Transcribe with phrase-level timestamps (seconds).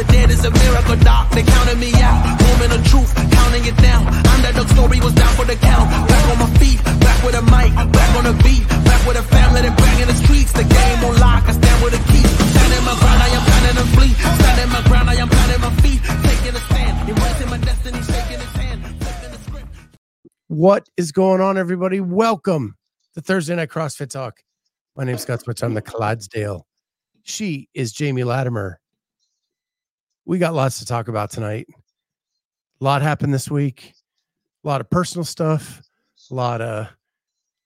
[0.00, 1.28] the dead is a miracle, doc.
[1.30, 2.24] They counted me out.
[2.40, 4.08] Moment of truth, counting it down.
[4.32, 5.90] Underdog story was down for the count.
[6.08, 9.22] Back on my feet, back with a mic, back on the beat, back with a
[9.28, 10.52] family bang in the streets.
[10.52, 12.24] The game on lock, I stand with a key.
[12.80, 13.44] My ground, I am
[13.76, 14.16] the fleet.
[14.16, 16.00] Standing my ground, I am planting my feet.
[16.24, 18.82] Taking a stand, my destiny, shaking his hand.
[20.48, 22.00] What is going on, everybody?
[22.00, 22.76] Welcome
[23.14, 24.40] to Thursday Night CrossFit Talk.
[24.96, 25.62] My name's Scott Switch.
[25.62, 26.66] I'm the Clydesdale.
[27.22, 28.79] She is Jamie Latimer.
[30.30, 31.66] We got lots to talk about tonight.
[32.80, 33.94] A lot happened this week.
[34.64, 35.82] A lot of personal stuff,
[36.30, 36.86] a lot of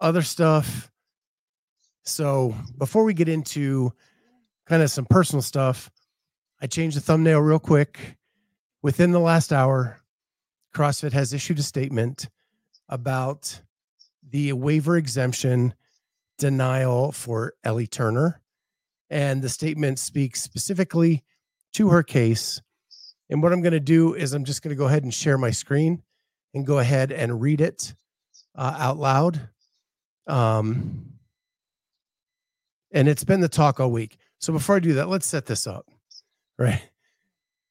[0.01, 0.91] other stuff.
[2.07, 3.93] So before we get into
[4.65, 5.91] kind of some personal stuff,
[6.63, 8.17] I changed the thumbnail real quick.
[8.81, 10.01] Within the last hour,
[10.75, 12.31] CrossFit has issued a statement
[12.89, 13.61] about
[14.27, 15.75] the waiver exemption
[16.39, 18.41] denial for Ellie Turner.
[19.11, 21.25] And the statement speaks specifically
[21.75, 22.61] to her case.
[23.31, 25.39] And what I'm going to do is I'm just going to go ahead and share
[25.39, 26.03] my screen
[26.55, 27.95] and go ahead and read it
[28.57, 29.49] uh, out loud.
[30.27, 31.07] Um,
[32.93, 34.19] and it's been the talk all week.
[34.39, 35.87] So before I do that, let's set this up.
[36.59, 36.83] Right.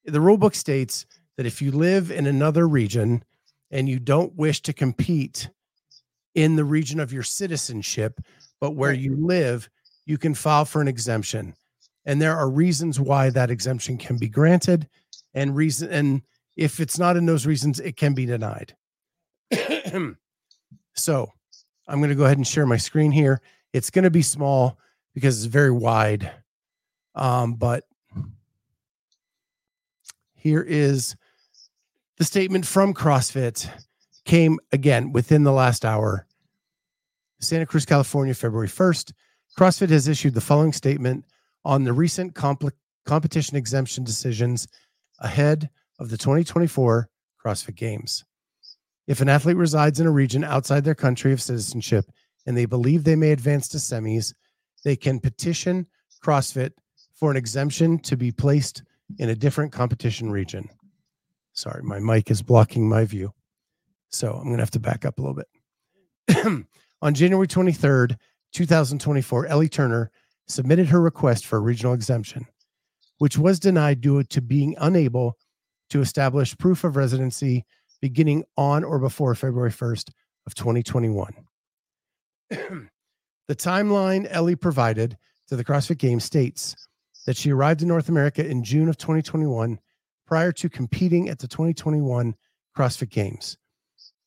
[0.06, 1.06] The rule book states
[1.38, 3.24] that if you live in another region
[3.72, 5.50] and you don't wish to compete
[6.36, 8.20] in the region of your citizenship,
[8.60, 9.70] but where you live,
[10.06, 11.54] you can file for an exemption.
[12.06, 14.88] And there are reasons why that exemption can be granted
[15.34, 16.22] and reason and
[16.56, 18.76] if it's not in those reasons, it can be denied.
[20.94, 21.32] so
[21.88, 23.42] I'm going to go ahead and share my screen here.
[23.74, 24.78] It's going to be small
[25.14, 26.32] because it's very wide.
[27.16, 27.86] Um, but
[30.36, 31.16] here is
[32.18, 33.70] the statement from CrossFit
[34.26, 36.26] came again within the last hour.
[37.40, 39.12] Santa Cruz, California, February 1st.
[39.58, 41.26] CrossFit has issued the following statement
[41.66, 44.68] on the recent competition exemption decisions
[45.20, 45.70] ahead
[46.00, 47.10] of the 2024
[47.44, 48.26] CrossFit Games.
[49.08, 52.06] If an athlete resides in a region outside their country of citizenship
[52.46, 54.34] and they believe they may advance to semis,
[54.84, 55.88] they can petition
[56.24, 56.72] CrossFit
[57.14, 58.84] for an exemption to be placed
[59.20, 60.70] in a different competition region.
[61.54, 63.34] Sorry, my mic is blocking my view.
[64.10, 65.36] So I'm going to have to back up a little
[66.28, 66.66] bit.
[67.02, 68.18] On January 23rd,
[68.54, 70.12] 2024, Ellie Turner
[70.48, 72.48] submitted her request for a regional exemption,
[73.18, 75.38] which was denied due to being unable
[75.90, 77.66] to establish proof of residency
[78.02, 80.12] beginning on or before February 1st
[80.46, 81.34] of 2021.
[82.50, 82.90] the
[83.56, 85.18] timeline Ellie provided
[85.48, 86.76] to the CrossFit Games states
[87.26, 89.80] that she arrived in North America in June of 2021
[90.26, 92.36] prior to competing at the 2021
[92.76, 93.58] CrossFit Games.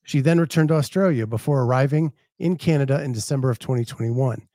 [0.04, 4.46] She then returned to Australia before arriving in Canada in December of 2021.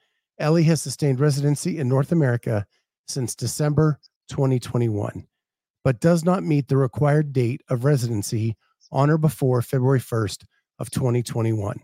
[0.42, 2.66] Ellie has sustained residency in North America
[3.08, 5.28] since December 2021,
[5.84, 8.58] but does not meet the required date of residency
[8.92, 10.46] on or before February 1st
[10.80, 11.80] of 2021.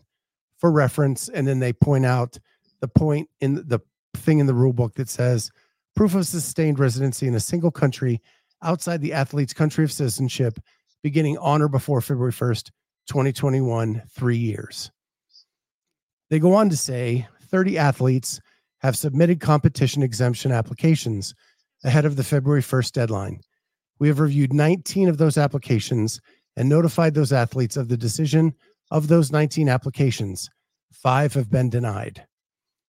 [0.58, 2.40] For reference, and then they point out
[2.82, 3.80] the point in the
[4.16, 5.52] thing in the rule book that says
[5.96, 8.22] proof of sustained residency in a single country
[8.64, 10.60] outside the athlete's country of citizenship
[11.04, 12.72] beginning on or before February 1st,
[13.08, 14.92] 2021, three years.
[16.30, 18.42] They go on to say 30 athletes
[18.82, 21.34] have submitted competition exemption applications
[21.84, 23.40] ahead of the February 1st deadline.
[24.00, 26.20] We have reviewed 19 of those applications
[26.56, 28.54] and notified those athletes of the decision
[28.92, 30.50] of those 19 applications.
[30.92, 32.26] Five have been denied.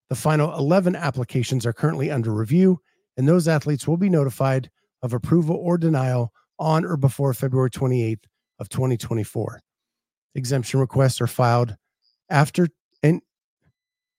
[0.09, 2.81] The final 11 applications are currently under review,
[3.17, 4.71] and those athletes will be notified
[5.03, 8.25] of approval or denial on or before February 28th
[8.59, 9.61] of 2024.
[10.35, 11.77] Exemption requests are filed
[12.31, 12.69] after
[13.03, 13.21] and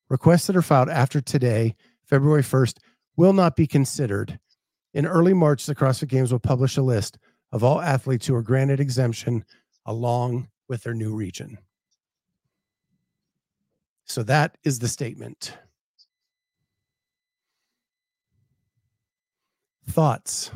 [0.10, 1.76] requests that are filed after today,
[2.06, 2.78] February 1st,
[3.16, 4.40] will not be considered.
[4.94, 7.18] In early March, the CrossFit Games will publish a list
[7.52, 9.46] of all athletes who are granted exemption
[9.86, 11.58] along with their new region.
[14.06, 15.54] So that is the statement.
[19.88, 20.52] Thoughts,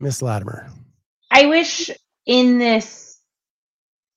[0.00, 0.68] Miss Latimer?
[1.30, 1.90] I wish
[2.26, 3.20] in this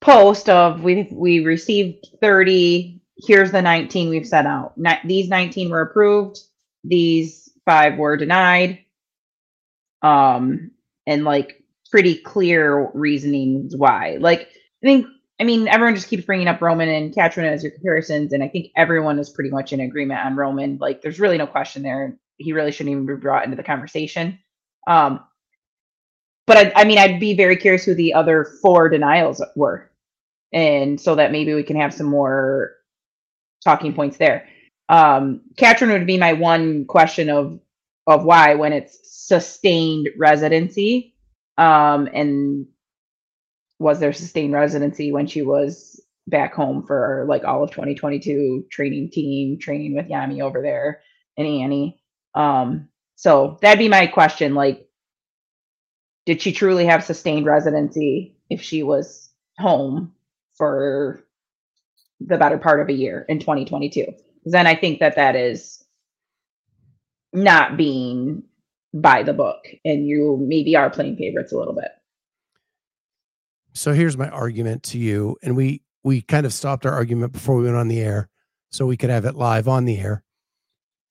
[0.02, 4.74] post of we we received 30, here's the 19 we've set out.
[5.06, 6.40] These 19 were approved,
[6.84, 8.80] these five were denied.
[10.02, 10.72] Um
[11.08, 14.18] and like pretty clear reasonings why.
[14.20, 15.08] Like I think
[15.40, 18.48] I mean everyone just keeps bringing up Roman and Katrin as your comparisons and I
[18.48, 20.78] think everyone is pretty much in agreement on Roman.
[20.80, 22.18] Like there's really no question there.
[22.38, 24.40] He really shouldn't even be brought into the conversation.
[24.88, 25.22] Um
[26.48, 29.90] but I, I mean, I'd be very curious who the other four denials were,
[30.54, 32.74] and so that maybe we can have some more
[33.66, 34.48] talking points there.
[34.88, 37.60] Um, Katrin would be my one question of
[38.08, 41.16] of why when it's sustained residency.
[41.58, 42.68] Um, and
[43.80, 49.10] was there sustained residency when she was back home for like all of 2022 training
[49.10, 51.02] team, training with Yami over there
[51.38, 52.00] and Annie.
[52.36, 54.56] Um, so that'd be my question.
[54.56, 54.88] Like,
[56.26, 60.14] did she truly have sustained residency if she was home
[60.56, 61.24] for
[62.20, 64.06] the better part of a year in 2022?
[64.46, 65.84] Then I think that that is
[67.34, 68.44] not being
[68.94, 71.92] by the book, and you maybe are playing favorites a little bit.
[73.74, 77.56] So here's my argument to you, and we we kind of stopped our argument before
[77.56, 78.30] we went on the air,
[78.72, 80.24] so we could have it live on the air,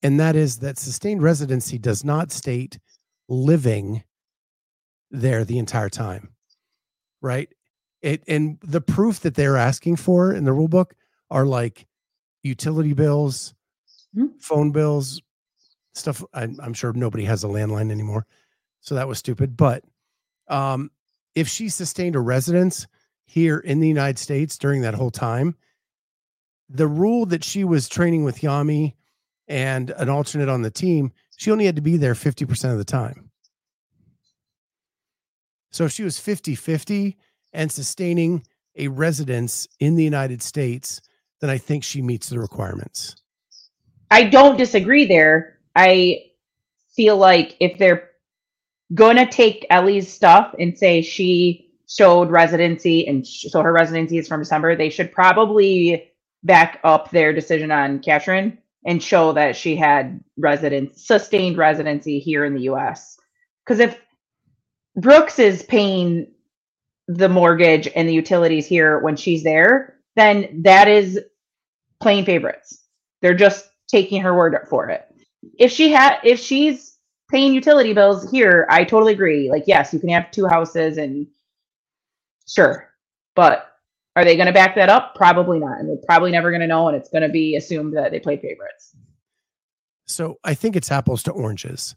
[0.03, 2.79] and that is that sustained residency does not state
[3.29, 4.03] living
[5.11, 6.31] there the entire time,
[7.21, 7.49] right?
[8.05, 10.95] It and the proof that they're asking for in the rule book
[11.31, 11.87] are like
[12.43, 13.55] utility bills,
[14.15, 14.41] Mhm.
[14.43, 15.23] phone bills,
[15.95, 16.23] stuff.
[16.35, 18.27] I'm, I'm sure nobody has a landline anymore,
[18.83, 19.57] so that was stupid.
[19.57, 19.85] But
[20.49, 20.91] um,
[21.35, 22.87] if she sustained a residence
[23.25, 25.57] here in the United States during that whole time,
[26.69, 28.93] the rule that she was training with Yami
[29.49, 32.85] and an alternate on the team, she only had to be there 50% of the
[32.85, 33.31] time.
[35.73, 37.17] So if she was 50 50
[37.55, 38.45] and sustaining
[38.77, 41.01] a residence in the United States,
[41.41, 43.17] then I think she meets the requirements.
[44.11, 45.59] I don't disagree there.
[45.75, 46.25] I
[46.95, 48.11] feel like if they're
[48.93, 54.29] gonna take Ellie's stuff and say she showed residency and sh- so her residency is
[54.29, 56.11] from December, they should probably
[56.43, 62.45] back up their decision on Katrin and show that she had residence sustained residency here
[62.45, 63.19] in the US.
[63.65, 63.99] Because if
[64.97, 66.34] Brooks is paying
[67.09, 71.21] the mortgage and the utilities here when she's there, then that is
[72.01, 72.81] playing favorites.
[73.21, 75.07] They're just taking her word for it.
[75.59, 76.97] If she had if she's
[77.31, 79.51] paying utility bills here, I totally agree.
[79.51, 81.27] Like yes, you can have two houses and
[82.47, 82.91] sure.
[83.35, 83.71] But
[84.17, 85.15] are they going to back that up?
[85.15, 85.79] Probably not.
[85.79, 88.21] And they're probably never going to know and it's going to be assumed that they
[88.21, 88.95] played favorites.
[90.07, 91.97] So I think it's apples to oranges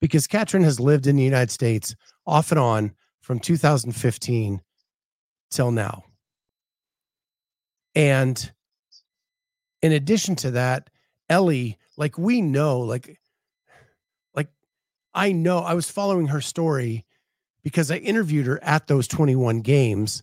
[0.00, 1.96] because Katrin has lived in the United States
[2.26, 2.94] off and on
[3.28, 4.62] from 2015
[5.50, 6.02] till now.
[7.94, 8.50] And
[9.82, 10.88] in addition to that,
[11.28, 13.20] Ellie, like we know, like,
[14.34, 14.48] like
[15.12, 17.04] I know I was following her story
[17.62, 20.22] because I interviewed her at those 21 games.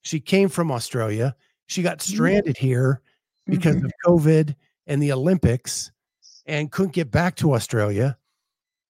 [0.00, 1.36] She came from Australia.
[1.66, 3.02] She got stranded here
[3.46, 3.84] because Mhm.
[3.84, 4.56] of COVID
[4.88, 5.92] and the Olympics
[6.46, 8.18] and couldn't get back to Australia.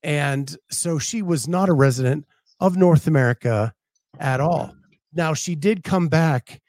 [0.02, 2.24] And so she was not a resident
[2.62, 3.74] of North America
[4.20, 4.72] at all.
[5.12, 6.62] Now, she did come back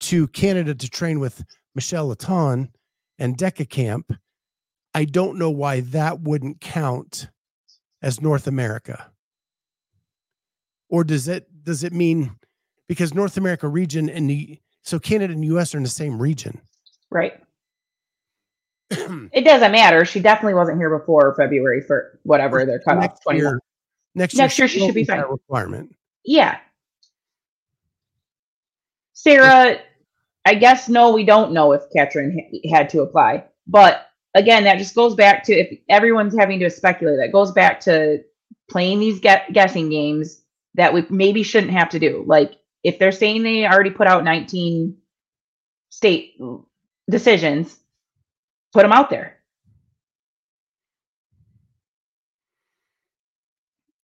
[0.00, 1.44] to Canada to train with
[1.74, 2.70] Michelle Laton
[3.18, 4.14] and Deca Camp.
[4.94, 7.28] I don't know why that wouldn't count
[8.00, 9.10] as North America.
[10.88, 12.34] Or does it does it mean
[12.88, 16.60] because North America region and the so Canada and US are in the same region.
[17.10, 17.34] Right.
[19.32, 20.04] It doesn't matter.
[20.04, 23.02] She definitely wasn't here before February for whatever their cutoff.
[23.02, 23.52] next 21.
[23.52, 23.60] year,
[24.14, 25.20] next, Next year she should be fine.
[25.20, 25.94] Requirement.
[26.24, 26.58] Yeah.
[29.12, 29.78] Sarah,
[30.44, 33.44] I guess no, we don't know if Katrin ha- had to apply.
[33.66, 37.80] But again, that just goes back to if everyone's having to speculate, that goes back
[37.80, 38.22] to
[38.70, 40.42] playing these get- guessing games
[40.74, 42.24] that we maybe shouldn't have to do.
[42.26, 44.96] Like if they're saying they already put out 19
[45.90, 46.40] state
[47.10, 47.76] decisions,
[48.72, 49.39] put them out there.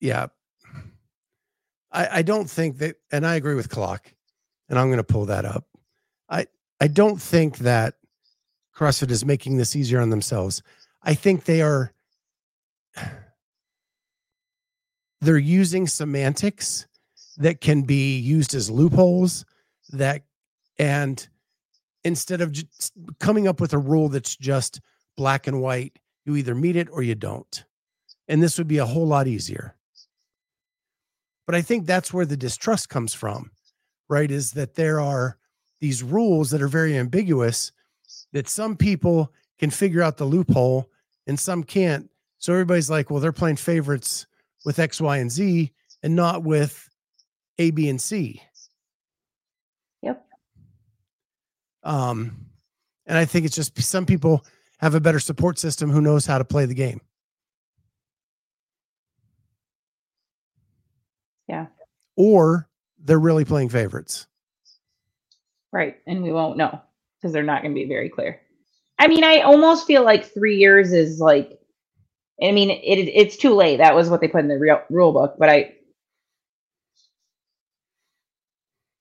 [0.00, 0.26] Yeah.
[1.92, 4.12] I, I don't think that, and I agree with Clock,
[4.68, 5.66] and I'm going to pull that up.
[6.28, 6.46] I,
[6.80, 7.94] I don't think that
[8.74, 10.62] CrossFit is making this easier on themselves.
[11.02, 11.92] I think they are,
[15.20, 16.86] they're using semantics
[17.38, 19.44] that can be used as loopholes
[19.92, 20.22] that,
[20.78, 21.26] and
[22.04, 22.54] instead of
[23.20, 24.80] coming up with a rule that's just
[25.16, 27.64] black and white, you either meet it or you don't.
[28.28, 29.75] And this would be a whole lot easier.
[31.46, 33.50] But I think that's where the distrust comes from,
[34.08, 34.30] right?
[34.30, 35.38] Is that there are
[35.80, 37.72] these rules that are very ambiguous
[38.32, 40.90] that some people can figure out the loophole
[41.26, 42.10] and some can't.
[42.38, 44.26] So everybody's like, well, they're playing favorites
[44.64, 45.72] with X, Y, and Z
[46.02, 46.88] and not with
[47.58, 48.42] A, B, and C.
[50.02, 50.24] Yep.
[51.82, 52.46] Um,
[53.06, 54.44] and I think it's just some people
[54.78, 57.00] have a better support system who knows how to play the game.
[61.48, 61.66] Yeah.
[62.16, 64.26] Or they're really playing favorites.
[65.72, 65.96] Right.
[66.06, 66.80] And we won't know
[67.18, 68.40] because they're not going to be very clear.
[68.98, 71.58] I mean, I almost feel like three years is like,
[72.42, 73.76] I mean, it, it's too late.
[73.78, 75.36] That was what they put in the real rule book.
[75.38, 75.74] But I,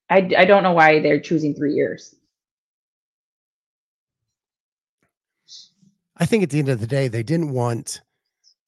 [0.10, 2.14] I, I don't know why they're choosing three years.
[6.18, 8.02] I think at the end of the day, they didn't want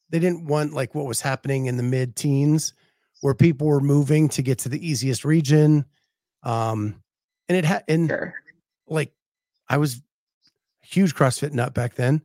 [0.10, 2.74] they didn't want like what was happening in the mid teens
[3.22, 5.86] where people were moving to get to the easiest region.
[6.44, 7.02] Um
[7.50, 8.34] and it had and Sure.
[8.88, 9.12] like
[9.70, 12.22] I was a huge CrossFit nut back then.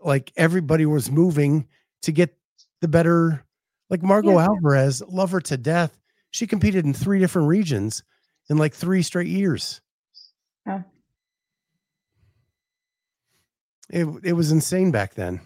[0.00, 1.66] Like everybody was moving
[2.02, 2.36] to get
[2.80, 3.44] the better
[3.90, 4.44] like Margaux Yeah.
[4.46, 5.98] Alvarez, love her to death.
[6.30, 8.02] She competed in three different regions
[8.50, 9.80] in like three straight years.
[10.66, 10.82] Yeah.
[13.90, 15.40] It it was insane back then.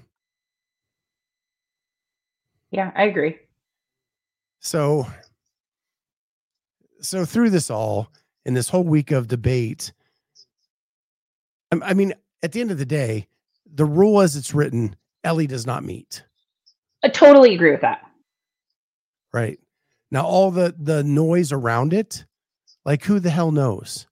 [2.72, 3.38] Yeah, I agree.
[4.62, 5.06] So
[7.00, 8.10] so through this all
[8.46, 9.92] in this whole week of debate,
[11.72, 13.26] I, I mean, at the end of the day,
[13.74, 16.24] the rule as it's written, Ellie does not meet.
[17.02, 18.02] I totally agree with that.
[19.32, 19.58] Right
[20.12, 22.24] now, all the the noise around it,
[22.84, 24.06] like who the hell knows?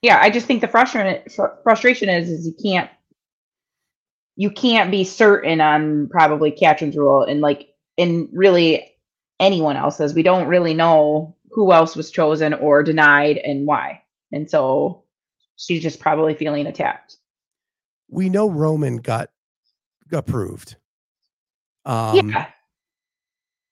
[0.00, 1.22] Yeah, I just think the frustration
[1.62, 2.90] frustration is is you can't
[4.36, 8.92] you can't be certain on probably Katrin's rule and like and really
[9.40, 10.14] anyone else's.
[10.14, 14.02] We don't really know who else was chosen or denied and why.
[14.32, 15.04] And so
[15.56, 17.16] she's just probably feeling attacked.
[18.08, 19.30] We know Roman got
[20.12, 20.76] approved.
[21.86, 22.48] Um, yeah.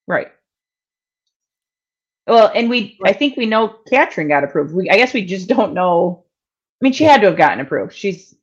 [0.07, 0.29] Right.
[2.27, 4.75] Well, and we I think we know Katrin got approved.
[4.75, 6.25] We I guess we just don't know.
[6.81, 7.95] I mean, she had to have gotten approved.
[7.95, 8.35] She's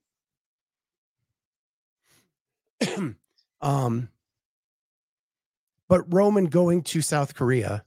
[3.61, 4.09] um,
[5.87, 7.83] but Roman going to South Korea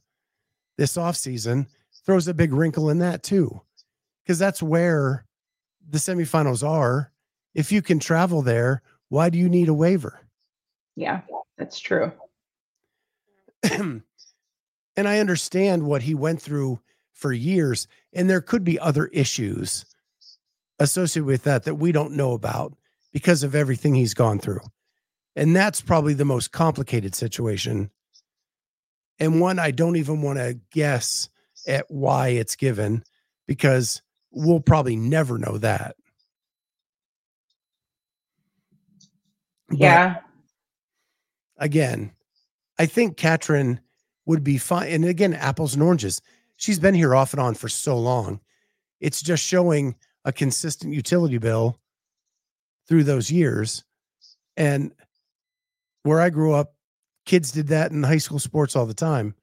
[0.77, 1.67] this offseason
[2.05, 3.61] throws a big wrinkle in that too,
[4.23, 5.25] because that's where
[5.89, 7.11] the semifinals are.
[7.55, 10.21] If you can travel there, why do you need a waiver?
[10.97, 11.23] yeah,
[11.57, 12.13] that's true.
[13.73, 14.03] and
[14.97, 16.81] I understand what he went through
[17.13, 19.87] for years, and there could be other issues
[20.79, 22.75] associated with that that we don't know about
[23.13, 24.61] because of everything he's gone through.
[25.37, 27.91] And that's probably the most complicated situation.
[29.19, 31.29] And one I don't even want to guess
[31.67, 33.05] at why it's given
[33.47, 35.97] because we'll probably never know that.
[39.69, 40.17] But yeah.
[41.59, 42.13] again,
[42.79, 43.81] I think Katrin
[44.27, 44.89] would be fine.
[44.89, 46.21] And again, apples and oranges.
[46.57, 48.41] She's been here off and on for so long.
[49.01, 51.79] It's just showing a consistent utility bill
[52.89, 53.85] through those years.
[54.57, 54.93] And
[56.05, 56.75] where I grew up,
[57.27, 59.35] kids did that in high school sports all the time.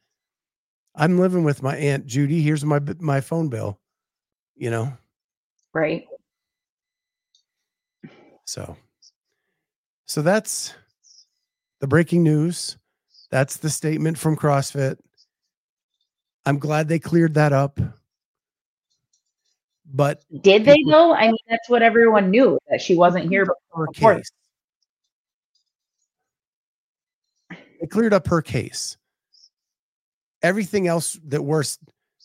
[0.95, 2.41] I'm living with my aunt Judy.
[2.41, 3.79] Here's my my phone bill.
[4.55, 4.93] You know,
[5.73, 6.05] Right.
[8.45, 8.77] so
[10.05, 10.73] so that's
[11.79, 12.77] the breaking news.
[13.31, 14.97] That's the statement from CrossFit.
[16.45, 17.79] I'm glad they cleared that up.
[19.93, 21.13] But Did they though?
[21.13, 23.45] I mean, that's what everyone knew that she wasn't here.
[23.73, 24.29] her Of case.
[27.81, 28.97] They cleared up her case.
[30.43, 31.63] Everything else that we're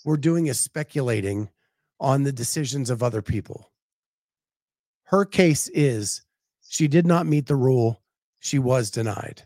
[0.05, 1.51] we're doing is speculating
[1.99, 3.73] on the decisions of other people.
[5.05, 6.23] Her case is
[6.69, 8.03] she did not meet the rule.
[8.39, 9.43] She was denied.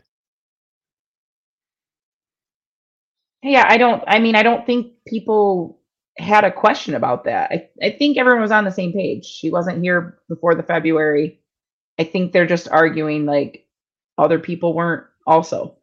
[3.41, 4.03] Yeah, I don't.
[4.05, 5.79] I mean, I don't think people
[6.17, 7.51] had a question about that.
[7.51, 9.25] I, I think everyone was on the same page.
[9.25, 11.39] She wasn't here before the February.
[11.97, 13.65] I think they're just arguing like
[14.17, 15.77] other people weren't also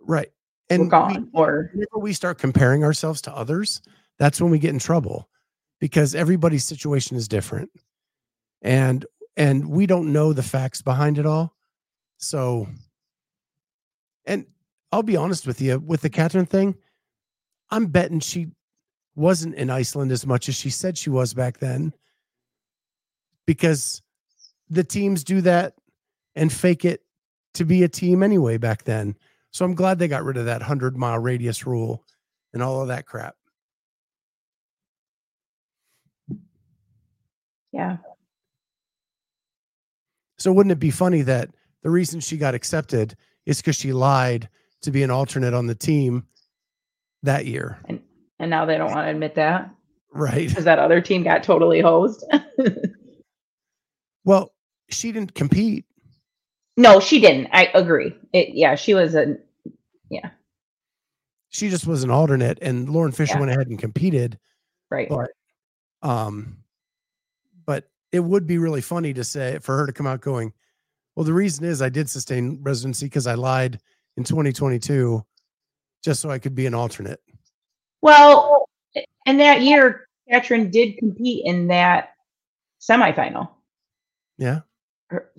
[0.00, 0.30] Right.
[0.68, 3.82] And we- or whenever we start comparing ourselves to others,
[4.18, 5.28] that's when we get in trouble
[5.80, 7.70] because everybody's situation is different.
[8.62, 9.04] And
[9.36, 11.54] and we don't know the facts behind it all.
[12.18, 12.68] So
[14.26, 14.46] and
[14.92, 16.76] I'll be honest with you, with the Catherine thing,
[17.70, 18.48] I'm betting she
[19.14, 21.94] wasn't in Iceland as much as she said she was back then.
[23.46, 24.02] Because
[24.68, 25.74] the teams do that
[26.36, 27.02] and fake it
[27.54, 29.16] to be a team anyway back then.
[29.52, 32.04] So I'm glad they got rid of that 100 mile radius rule
[32.52, 33.34] and all of that crap.
[37.72, 37.98] yeah.
[40.38, 41.50] So wouldn't it be funny that
[41.82, 43.14] the reason she got accepted
[43.46, 44.48] is because she lied
[44.82, 46.24] to be an alternate on the team
[47.22, 47.78] that year?
[47.88, 48.00] And
[48.38, 49.70] and now they don't want to admit that
[50.12, 50.48] Right.
[50.48, 52.24] because that other team got totally hosed.
[54.24, 54.52] Well,
[54.90, 55.86] she didn't compete.
[56.76, 57.48] No, she didn't.
[57.52, 58.14] I agree.
[58.32, 59.36] It, yeah, she was a
[60.10, 60.30] yeah.
[61.50, 63.40] She just was an alternate, and Lauren Fisher Yeah.
[63.40, 64.38] went ahead and competed.
[64.90, 65.08] right.
[65.08, 65.30] But
[66.02, 66.58] um,
[67.66, 70.52] but it would be really funny to say for her to come out going,
[71.14, 73.78] well, the reason is I did sustain residency because I lied
[74.16, 75.24] in 2022
[76.02, 77.20] just so I could be an alternate.
[78.00, 78.68] Well,
[79.26, 82.14] and that year, Katrin did compete in that
[82.80, 83.50] semifinal.
[84.38, 84.60] Yeah.
[85.08, 85.30] Her-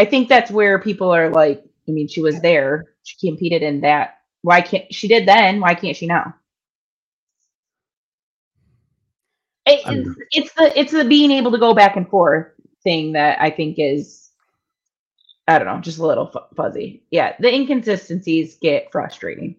[0.00, 2.94] I think that's where people are like, I mean, she was there.
[3.02, 4.14] She competed in that.
[4.40, 5.60] Why can't she did then?
[5.60, 6.34] Why can't she now?
[9.66, 12.46] It- it's, it's the it's the being able to go back and forth
[12.82, 14.30] thing that I think is,
[15.46, 17.02] I don't know, just a little fu- fuzzy.
[17.10, 19.56] Yeah, the inconsistencies get frustrating.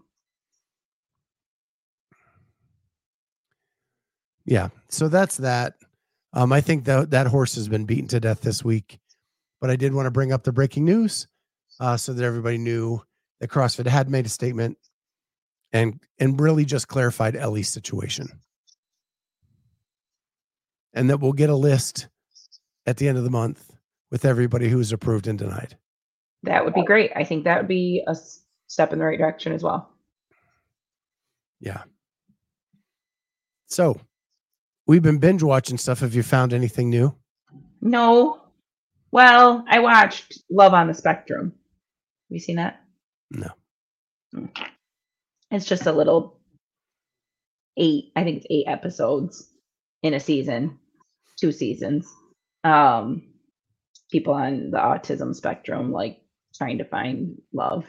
[4.46, 4.70] Yeah.
[4.90, 5.76] So that's that.
[6.34, 8.98] Um, I think that that horse has been beaten to death this week,
[9.62, 11.28] but I did want to bring up the breaking news,
[11.80, 13.02] uh, so that everybody knew
[13.40, 14.78] that CrossFit had made a statement,
[15.72, 18.42] and and really just clarified Ellie's situation,
[20.94, 22.10] and that we'll get a list
[22.86, 23.72] at the end of the month
[24.10, 25.78] with everybody who's approved and denied.
[26.44, 27.12] That would be great.
[27.16, 28.16] I think that would be a
[28.68, 29.90] step in the right direction as well.
[31.60, 31.84] Yeah.
[33.68, 34.02] So
[34.88, 36.00] we've been binge watching stuff.
[36.00, 37.16] Have you found anything new?
[37.80, 38.41] No.
[39.12, 41.54] Well, I watched Love on the Spectrum.
[41.54, 42.82] Have you seen that?
[43.30, 43.50] No.
[45.52, 46.40] It's just a little
[47.78, 49.50] eight, I think it's eight episodes
[50.04, 50.80] in a season,
[51.40, 52.08] two seasons.
[52.64, 53.24] Um
[54.12, 56.22] people on the autism spectrum like
[56.54, 57.86] trying to find love.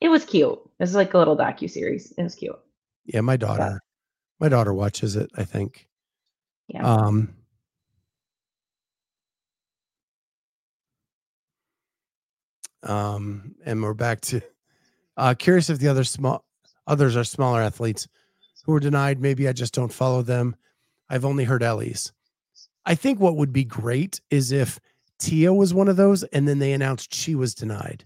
[0.00, 0.52] It was cute.
[0.52, 2.12] It was like a little docu series.
[2.18, 2.58] It was cute.
[3.06, 3.80] Yeah, my daughter.
[4.40, 5.30] My daughter watches it.
[5.36, 5.86] I think.
[6.68, 6.84] Yeah.
[6.84, 7.34] Um.
[12.82, 14.40] Um, and we're back to
[15.16, 16.44] uh curious if the other small
[16.86, 18.08] others are smaller athletes
[18.64, 19.20] who are denied.
[19.20, 20.56] Maybe I just don't follow them.
[21.08, 22.12] I've only heard Ellie's.
[22.84, 24.80] I think what would be great is if
[25.18, 28.04] Tia was one of those and then they announced she was denied.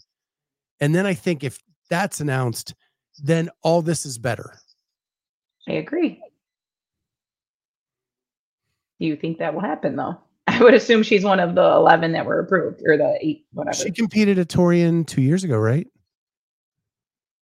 [0.80, 1.58] And then I think if
[1.88, 2.74] that's announced,
[3.22, 4.58] then all this is better.
[5.68, 6.20] I agree.
[9.00, 10.18] Do you think that will happen though?
[10.56, 13.76] I would assume she's one of the 11 that were approved or the eight, whatever.
[13.76, 15.86] She competed at Torian two years ago, right?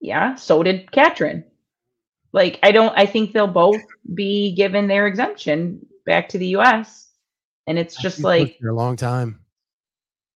[0.04, 1.44] yeah, so did Katrin.
[2.32, 3.80] Like, I don't, I think they'll both
[4.12, 7.10] be given their exemption back to the US.
[7.66, 9.40] And it's just like, here a long time.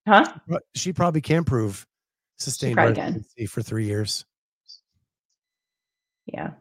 [0.06, 0.32] huh?
[0.74, 1.86] She probably can prove
[2.38, 4.24] sustained residency for three years.
[6.24, 6.52] Yeah.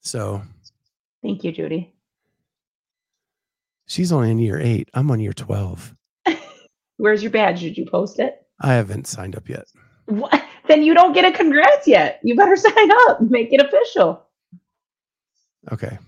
[0.00, 0.42] So
[1.22, 1.92] Thank you, Judy.
[3.86, 4.88] She's only in year eight.
[4.94, 5.94] I'm on year 12.
[6.96, 7.60] Where's your badge?
[7.60, 8.36] Did you post it?
[8.60, 9.66] I haven't signed up yet.
[10.06, 10.42] What?
[10.68, 12.20] Then you don't get a congrats yet.
[12.22, 14.24] You better sign up, make it official.
[15.72, 15.98] Okay.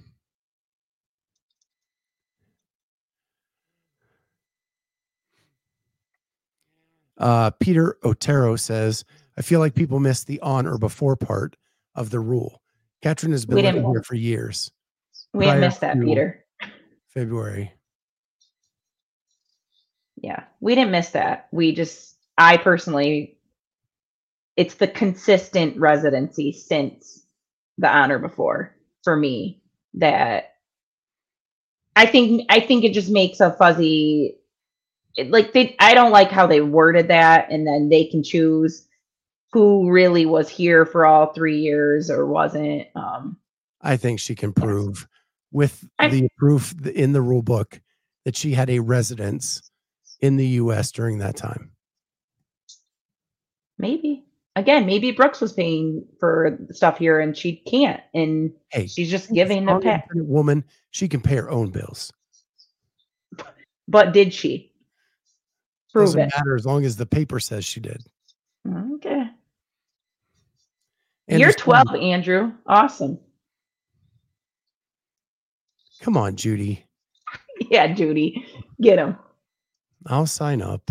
[7.19, 9.05] Uh, Peter Otero says,
[9.39, 11.57] I feel like people miss the on or before part
[11.95, 12.61] of the rule.
[13.03, 14.71] Katrin has been We living didn't- here for years.
[15.33, 16.44] We didn't Prior miss that, to- Peter.
[17.15, 17.73] February.
[20.17, 21.49] Yeah, we didn't miss that.
[21.53, 23.39] We just, I personally,
[24.57, 27.25] it's the consistent residency since
[27.79, 29.63] the honor before for me
[29.95, 30.55] that
[31.97, 34.39] I think, I think it just makes a fuzzy,
[35.17, 38.87] it- like they, I don't like how they worded that and then they can choose
[39.53, 42.89] who really was here for all three years or wasn't.
[42.97, 43.37] Um,
[43.81, 45.07] I think she can prove
[45.55, 47.81] with I- the proof in the rule book
[48.27, 49.63] that she had a residence
[50.21, 51.71] in the US during that time.
[53.79, 54.25] maybe
[54.57, 59.27] again, maybe Brooks was paying for stuff here and she can't, and Hey, she's just
[59.29, 60.65] she's giving the woman.
[60.91, 62.13] She can pay her own bills.
[63.89, 64.73] But did she
[65.93, 66.33] prove Doesn't it?
[66.37, 68.03] matter as long as the paper says she did.
[68.67, 69.29] Okay.
[71.29, 72.53] And You're 12, Andrew.
[72.67, 73.19] Awesome.
[76.05, 76.85] Come on, Judy.
[77.71, 78.45] Yeah, Judy.
[78.83, 79.17] Get him.
[80.07, 80.91] I'll sign up.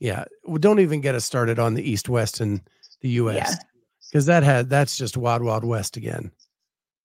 [0.00, 2.60] Yeah, well, don't even get us started on the East West and
[3.00, 3.54] the US Yeah.
[4.10, 6.32] because that had that's just wild wild west again.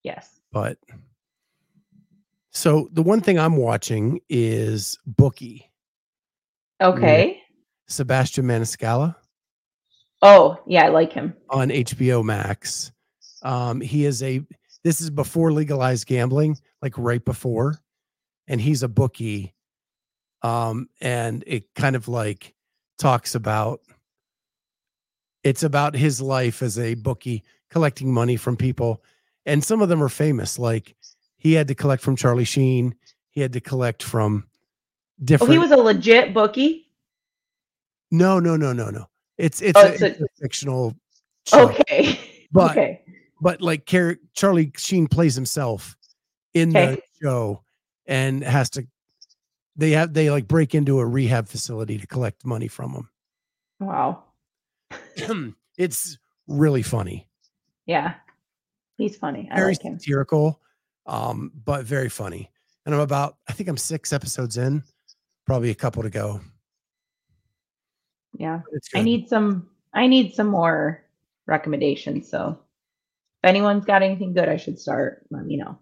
[0.03, 0.27] Yes.
[0.51, 0.77] But
[2.51, 5.69] so the one thing I'm watching is Bookie,
[6.81, 7.41] Okay.
[7.87, 9.15] Sebastian Maniscalco
[10.23, 11.35] Oh, yeah, I like him.
[11.51, 12.91] on HBO Max.
[13.43, 14.41] Um, he is a
[14.83, 17.75] this is before legalized gambling, like right before,
[18.47, 19.53] and he's a bookie.
[20.43, 22.53] Um, and it kind of like
[22.99, 23.81] talks about
[25.43, 29.03] it's about his life as a bookie collecting money from people,
[29.45, 30.57] and some of them are famous.
[30.59, 30.95] Like
[31.37, 32.95] he had to collect from Charlie Sheen,
[33.29, 34.45] he had to collect from
[35.23, 36.87] different Oh, he was a legit bookie.
[38.11, 39.05] No, no, no, no, no.
[39.37, 40.95] It's it's, Oh, a, it's a- it's a fictional
[41.45, 41.69] show.
[41.69, 42.19] Okay.
[42.53, 43.01] But- okay.
[43.41, 45.95] But like Car- Charlie Sheen plays himself
[46.53, 46.95] in Okay.
[46.95, 47.63] the show
[48.05, 48.87] and has to
[49.75, 53.09] they have they like break into a rehab facility to collect money from him.
[53.79, 54.23] Wow.
[55.77, 57.27] it's really funny.
[57.85, 58.15] Yeah.
[58.97, 59.47] He's funny.
[59.51, 59.99] I Very like him.
[59.99, 60.59] satirical,
[61.05, 62.49] um, but very funny.
[62.85, 64.83] And I'm about I think I'm six episodes in,
[65.45, 66.41] probably a couple to go.
[68.37, 68.61] Yeah.
[68.95, 71.03] I need some I need some more
[71.45, 72.27] recommendations.
[72.29, 72.57] So
[73.43, 75.77] if anyone's got anything good I should start, let me know.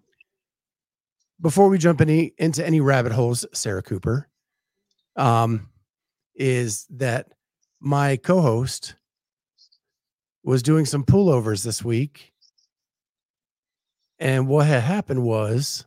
[1.42, 4.28] before we jump any into any rabbit holes, Sarah Cooper,
[5.18, 5.70] um,
[6.36, 7.28] is that
[7.80, 8.96] my co-host
[10.44, 12.34] was doing some pullovers this week,
[14.20, 15.86] and what had happened was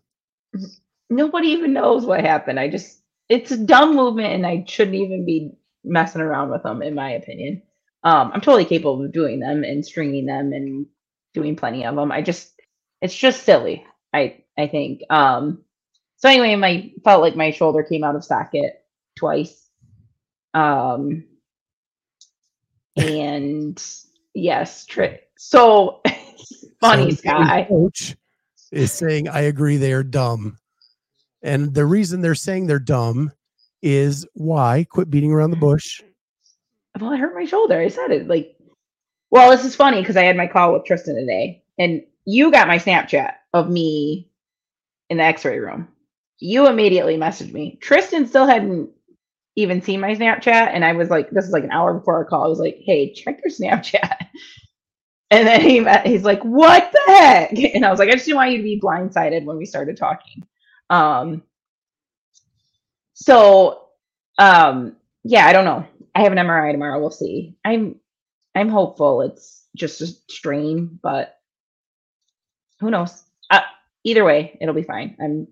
[1.11, 2.61] Nobody even knows what happened.
[2.61, 5.53] I just it's a dumb movement and I shouldn't even be
[5.85, 7.63] messing around with them in my opinion.
[8.05, 10.87] Um I'm totally capable of doing them and stringing them and
[11.35, 12.13] doing plenty of them.
[12.13, 12.53] I just
[13.01, 13.85] it's just silly.
[14.13, 15.03] I I think.
[15.11, 15.65] Um
[16.17, 18.83] so anyway, my felt like my shoulder came out of socket
[19.17, 19.69] twice.
[20.55, 21.25] Um
[22.97, 23.83] and
[24.35, 26.01] yes, tri- so
[26.81, 27.67] funny so Sky.
[27.69, 28.17] Coach
[28.73, 30.59] is saying, "I agree, they are dumb,"
[31.43, 33.31] and the reason they're saying they're dumb
[33.83, 34.85] is why?
[34.91, 36.03] Quit beating around the bush.
[37.01, 37.81] well, I hurt my shoulder.
[37.81, 38.57] I said it like,
[39.31, 42.69] well, this is funny because I had my call with Tristan today, and you got
[42.69, 44.31] my Snapchat of me
[45.11, 45.89] in the X-ray room.
[46.41, 47.79] You immediately messaged me.
[47.83, 48.91] Tristan still hadn't
[49.57, 52.25] even seen my Snapchat, and I was like, this is like an hour before our
[52.27, 52.45] call.
[52.45, 54.29] I was like, hey, check your Snapchat.
[55.31, 57.53] And then he he's like, what the heck?
[57.75, 59.97] And I was like, I just didn't want you to be blindsided when we started
[59.99, 60.47] talking.
[60.91, 61.43] Um,
[63.15, 63.89] so
[64.39, 65.87] um, yeah, I don't know.
[66.15, 67.01] I have an MRI tomorrow.
[67.01, 67.57] We'll see.
[67.65, 67.97] I'm
[68.59, 71.37] I'm hopeful it's just a strain, but
[72.81, 73.23] who knows?
[73.51, 73.61] Uh,
[74.03, 75.17] either way, it'll be fine.
[75.21, 75.47] I'm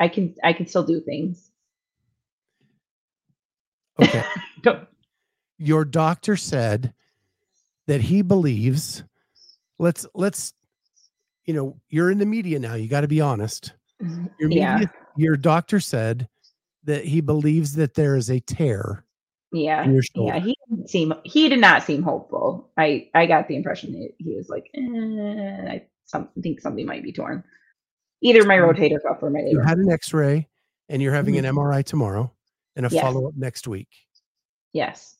[0.00, 1.48] I can I can still do things.
[4.00, 4.24] Okay.
[5.58, 6.92] Your doctor said
[7.86, 9.04] that he believes
[9.78, 10.52] let's let's
[11.44, 13.74] you know you're in the media now you got to be honest
[14.38, 14.80] your Yeah.
[15.16, 16.28] your doctor said
[16.84, 19.04] that he believes that there is a tear
[19.52, 19.86] Yeah.
[20.14, 22.70] Yeah, he didn't seem he did not seem hopeful.
[22.76, 27.02] I I got the impression that he was like, eh, I some, think something might
[27.02, 27.42] be torn.
[28.22, 30.46] Either my So rotator cuff or my you had an x-ray
[30.88, 32.30] and you're having an mri tomorrow
[32.76, 33.00] and a Yes.
[33.02, 33.88] follow-up next week
[34.72, 35.16] yes.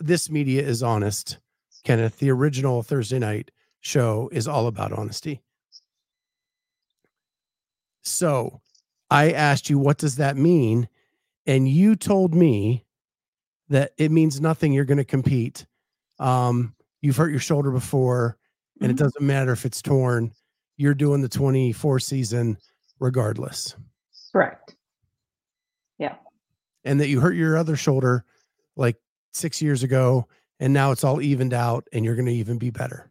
[0.00, 1.38] this media is honest
[1.84, 5.40] kenneth the original thursday night show is all about honesty
[8.02, 8.60] so
[9.10, 10.88] i asked you what does that mean
[11.46, 12.84] and you told me
[13.68, 15.66] that it means nothing you're going to compete
[16.18, 18.36] um you've hurt your shoulder before
[18.80, 18.98] and it Mhm.
[18.98, 20.32] doesn't matter if it's torn
[20.76, 22.56] you're doing the 24 season
[23.00, 23.74] regardless
[24.32, 24.76] Correct.
[25.98, 26.16] Yeah.
[26.84, 28.24] And that you hurt your other shoulder
[28.76, 28.96] like
[29.34, 30.26] six years ago
[30.60, 33.10] and now it's all evened out and you're going to even be better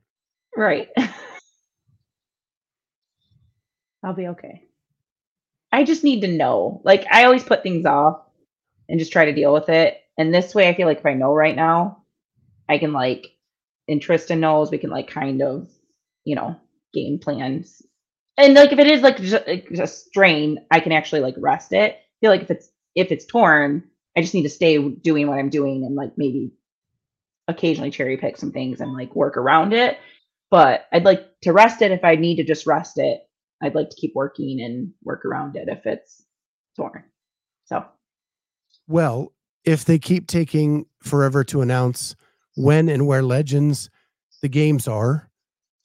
[0.55, 0.89] Right.
[4.03, 4.63] I'll be okay.
[5.71, 6.81] I just need to know.
[6.83, 8.21] Like I always put things off
[8.89, 9.97] and just try to deal with it.
[10.17, 12.03] And this way I feel like if I know right now,
[12.69, 13.27] I can like
[13.87, 15.69] and Tristan knows we can like kind of,
[16.23, 16.55] you know,
[16.93, 17.81] game plans.
[18.37, 21.93] And like if it is like just, just strain, I can actually like rest it.
[21.95, 23.83] I feel like if it's if it's torn,
[24.17, 26.53] I just need to stay doing what I'm doing and like maybe
[27.47, 29.97] occasionally cherry pick some things and like work around it
[30.51, 33.21] but I'd like to rest it if I need to just rest it.
[33.61, 36.23] I'd like to keep working and work around it if it's
[36.75, 37.03] torn.
[37.65, 37.85] So
[38.87, 42.15] well if they keep taking forever to announce
[42.55, 43.89] when and where legends
[44.41, 45.29] the games are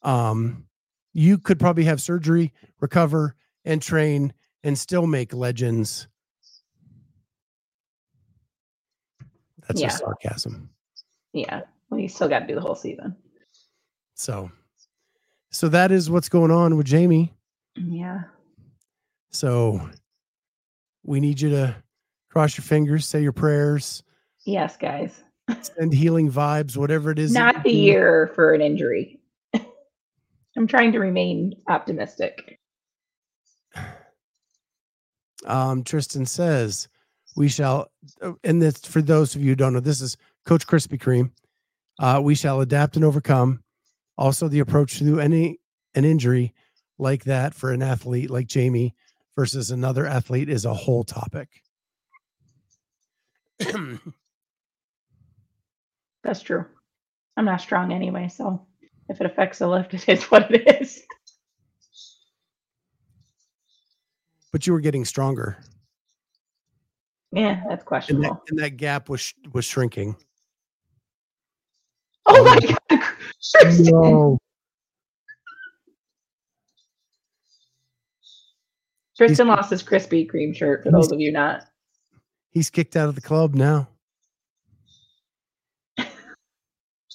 [0.03, 0.65] um
[1.13, 3.35] you could probably have surgery recover
[3.65, 4.33] and train
[4.65, 6.09] and still make legends
[9.67, 9.89] that's Yeah.
[9.89, 10.71] just sarcasm
[11.33, 13.15] yeah, well, you still got to do the whole season.
[14.15, 14.51] so
[15.51, 17.35] so that is what's going on with jamie
[17.77, 18.23] Yeah,
[19.31, 19.91] So
[21.05, 21.77] we need you to
[22.31, 24.03] cross your fingers, say your prayers,
[24.45, 25.23] yes, guys.
[25.61, 27.33] send healing vibes, whatever it is.
[27.33, 29.21] Not the year for an injury.
[30.57, 32.59] I'm trying to remain optimistic.
[35.45, 36.89] Um, Tristan says,
[37.37, 37.91] we shall,
[38.23, 41.31] uh, and this for those of you who don't know, this is Coach Krispy Kreme.
[41.99, 43.63] Uh, we shall adapt and overcome.
[44.19, 45.61] Also, the approach to any
[45.95, 46.55] an injury
[46.99, 48.95] like that for an athlete like Jamie
[49.37, 51.49] versus another athlete is a whole topic.
[56.25, 56.65] That's true.
[57.37, 58.67] I'm not strong anyway, so
[59.09, 61.03] if it affects the lift, it is what it is.
[64.53, 65.59] but you were getting stronger,
[67.33, 68.43] Yeah, that's and that, questionable.
[68.49, 70.17] and that gap was sh- was shrinking.
[72.25, 74.39] Oh my um, god,
[79.17, 79.47] Tristan!
[79.47, 80.83] Tristan lost his Krispy Kreme shirt.
[80.83, 81.63] For those of you not,
[82.57, 83.87] He's kicked out of the club now.
[85.99, 86.09] can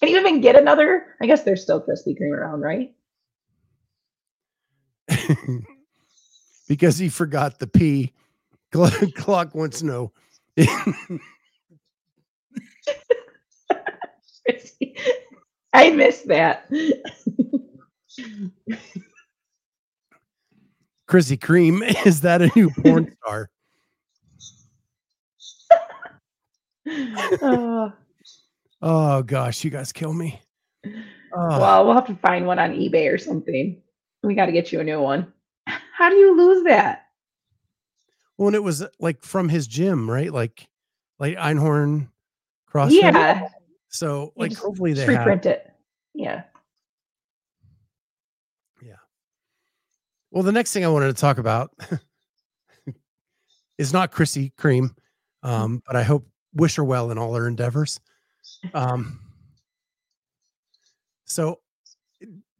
[0.01, 1.15] you even get another?
[1.19, 2.93] I guess there's still Krispy Kreme around, right?
[6.69, 8.13] because he forgot the P.
[8.71, 10.11] Clock, clock wants to know.
[15.73, 16.69] I missed that.
[21.11, 23.49] Chrissy Cream, is that a new porn star?
[27.41, 27.89] Uh,
[28.83, 30.41] Oh gosh, you guys kill me.
[30.85, 30.89] Oh,
[31.59, 33.79] well, we'll have to find one on eBay or something.
[34.23, 35.31] We got to get you a new one.
[35.67, 37.03] How do you lose that?
[38.37, 40.33] well, and it was like from his gym, right?
[40.33, 40.67] Like,
[41.19, 42.07] like Einhorn
[42.73, 43.01] CrossFit.
[43.01, 43.49] Yeah,
[43.89, 45.19] So, like, hopefully they just have.
[45.27, 45.71] reprint it.
[46.15, 46.43] Yeah.
[50.31, 51.71] Well, the next thing I wanted to talk about
[53.77, 54.95] is not Chrissy Cream,
[55.43, 57.99] um, but I hope wish her well in all her endeavors.
[58.73, 59.19] Um,
[61.25, 61.59] so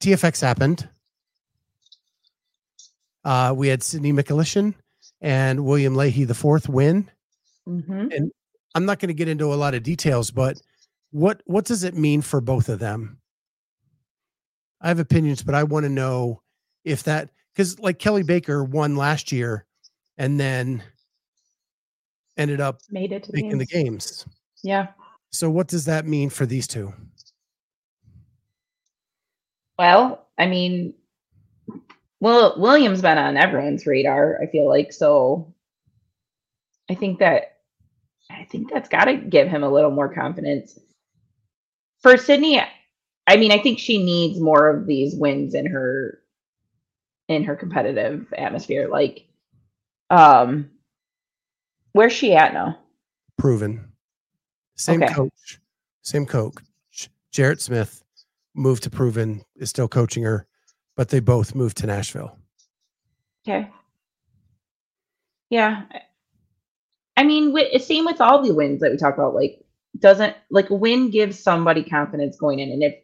[0.01, 0.87] TFX happened.
[3.23, 4.73] Uh, we had Sydney Michalyshen
[5.21, 7.09] and William Leahy the fourth win.
[7.65, 8.07] hmm
[8.73, 10.57] I'm not going to get into a lot of details, but
[11.11, 13.19] what what does it mean for both of them?
[14.79, 16.41] I have opinions, but I want to know
[16.85, 19.65] if that because like Kelly Baker won last year
[20.17, 20.83] and then
[22.37, 24.23] ended up Made it to the making the games.
[24.23, 24.25] games.
[24.63, 24.87] Yeah.
[25.31, 26.93] So what does that mean for these two?
[29.77, 30.93] Well, I mean,
[32.19, 34.39] well, William's been on everyone's radar.
[34.41, 35.53] I feel like so.
[36.89, 37.57] I think that
[38.29, 40.77] I think that's got to give him a little more confidence.
[42.01, 42.61] For Sydney,
[43.27, 46.19] I mean, I think she needs more of these wins in her
[47.27, 48.87] in her competitive atmosphere.
[48.87, 49.27] Like,
[50.09, 50.69] um,
[51.93, 52.77] where's she at now?
[53.37, 53.91] Proven.
[54.75, 55.13] Same Okay.
[55.13, 55.59] coach,
[56.01, 56.55] same coach.
[57.31, 58.03] Jarrett Smith
[58.55, 60.47] moved to Proven, is still coaching her,
[60.95, 62.37] but they both moved to Nashville.
[63.47, 63.69] Okay.
[65.49, 65.83] Yeah.
[67.17, 69.35] I- mean, same with all the wins that we talk about.
[69.35, 69.63] Like,
[69.99, 72.95] doesn't like a win gives somebody confidence going in, and if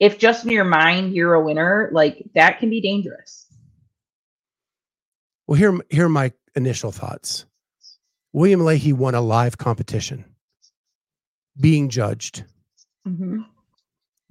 [0.00, 3.47] if just in your mind you're a winner, like that can be dangerous.
[5.48, 7.46] Well, here, here are my initial thoughts.
[8.34, 10.26] William Leahy won a live competition,
[11.58, 12.44] being judged.
[13.06, 13.40] Mm-hmm.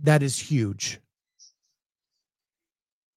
[0.03, 0.99] That is huge.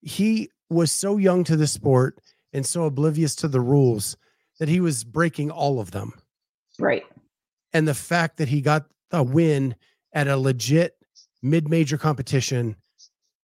[0.01, 2.19] He was so young to the sport
[2.55, 4.17] and so oblivious to the rules
[4.59, 6.15] that he was breaking all of them.
[6.79, 7.05] Right.
[7.75, 9.77] And the fact that he got a win
[10.15, 10.97] at a legit
[11.43, 12.77] mid major competition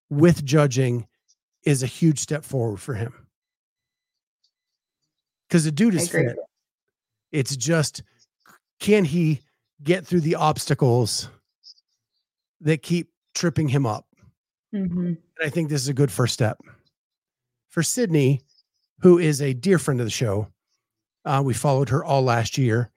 [0.09, 1.07] with judging
[1.63, 3.26] is a huge step forward for him.
[5.49, 6.37] Because the dude is fit.
[7.33, 8.03] It's just,
[8.81, 9.41] can he
[9.83, 11.29] get through the obstacles
[12.61, 14.07] that keep tripping him up?
[14.75, 15.07] Mm-hmm.
[15.07, 16.59] And I think this is a good first step.
[17.69, 18.41] For Sydney,
[19.01, 20.49] who is a dear friend of the show,
[21.25, 22.91] uh, we followed her all last year.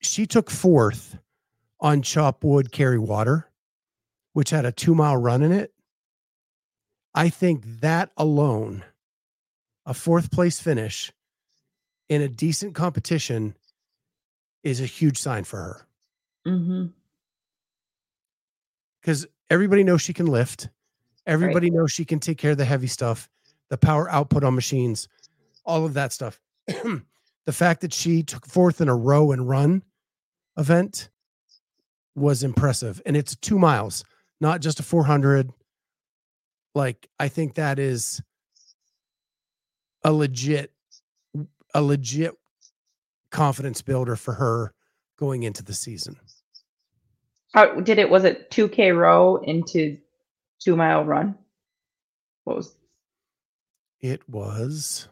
[0.00, 1.18] She took fourth
[1.80, 3.48] on Chop Wood Carry Water,
[4.32, 5.72] which had a two mile run in it.
[7.14, 8.84] I think that alone,
[9.86, 11.12] a fourth place finish
[12.08, 13.54] in a decent competition,
[14.62, 15.86] is a huge sign for her
[16.46, 16.86] Mm-hmm.
[19.00, 20.68] because everybody knows she can lift.
[21.26, 23.28] Everybody knows she can take care of the heavy stuff,
[23.68, 25.06] the power output on machines,
[25.64, 26.40] all of that stuff.
[26.66, 29.82] the fact that she took fourth in a row and run
[30.56, 31.10] event
[32.14, 33.00] was impressive.
[33.06, 34.02] And it's two miles,
[34.40, 35.50] not just a 400.
[36.74, 38.22] Like, I think that is
[40.02, 40.72] a legit,
[41.74, 42.34] a legit
[43.30, 44.72] confidence builder for her
[45.18, 46.16] going into the season.
[47.54, 48.08] How did it?
[48.08, 49.98] Was it two k row into
[50.60, 51.36] two mile run?
[52.44, 52.76] What was?
[54.00, 55.08] It was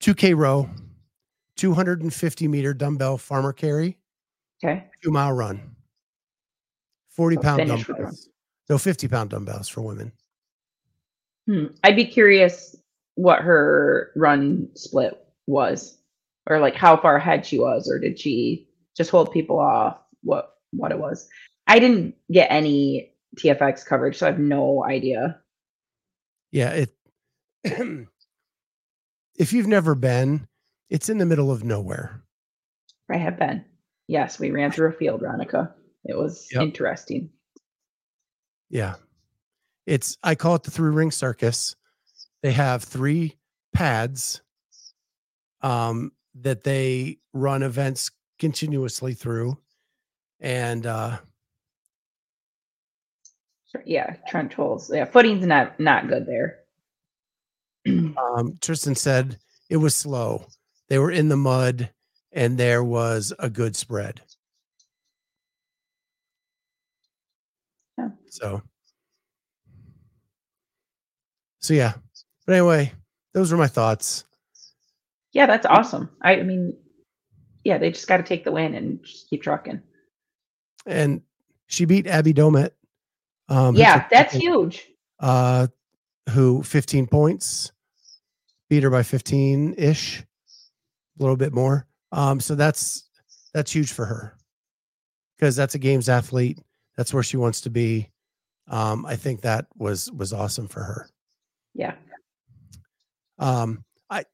[0.00, 0.68] 2K row,
[1.56, 3.98] 250 meter dumbbell farmer carry,
[4.64, 4.86] Okay.
[5.02, 5.76] two mile run,
[7.10, 8.02] 40 So pound finish with the run.
[8.04, 8.28] dumbbells.
[8.70, 10.12] No, 50 pound dumbbells for women.
[11.50, 11.66] Hmm.
[11.82, 12.76] I'd be curious
[13.16, 15.98] what her run split was,
[16.48, 19.98] or like how far ahead she was, or did she just hold people off?
[20.22, 21.28] What what it was?
[21.66, 25.40] I didn't get any TFX coverage, so I have no idea.
[26.52, 26.94] Yeah, it.
[29.36, 30.46] if you've never been,
[30.88, 32.22] it's in the middle of nowhere.
[33.10, 33.64] I have been.
[34.06, 35.72] Yes, we ran through a field, Ronica.
[36.04, 36.62] It was Yep.
[36.62, 37.30] interesting.
[38.68, 38.94] Yeah.
[39.86, 41.76] It's I call it the three ring circus.
[42.42, 43.36] They have three
[43.72, 44.40] pads
[45.62, 49.58] um that they run events continuously through.
[50.40, 51.18] And uh
[53.84, 54.90] Yeah, trench holes.
[54.92, 56.60] Yeah, footing's not not good there.
[57.88, 59.38] um Tristan said
[59.68, 60.46] it was slow.
[60.88, 61.90] They were in the mud
[62.32, 64.20] and there was a good spread.
[67.98, 68.08] Yeah.
[68.28, 68.62] So
[71.60, 71.94] So yeah.
[72.46, 72.92] But anyway,
[73.32, 74.24] those were my thoughts.
[75.32, 76.10] Yeah, that's awesome.
[76.22, 76.76] I, I mean,
[77.64, 79.80] yeah, they just got to take the win and just keep trucking.
[80.86, 81.22] And
[81.66, 82.70] she beat Abby Domit.
[83.48, 84.86] Um, yeah, that's huge.
[85.20, 85.66] uh,
[86.30, 87.72] who 15 points,
[88.68, 91.86] beat her by 15 ish, a little bit more.
[92.12, 93.08] Um, so that's
[93.52, 94.36] that's huge for her
[95.36, 96.58] because that's a games athlete.
[96.96, 98.10] That's where she wants to be.
[98.68, 101.08] Um, I think that was was awesome for her.
[101.74, 101.94] Yeah.
[103.38, 104.24] Um, I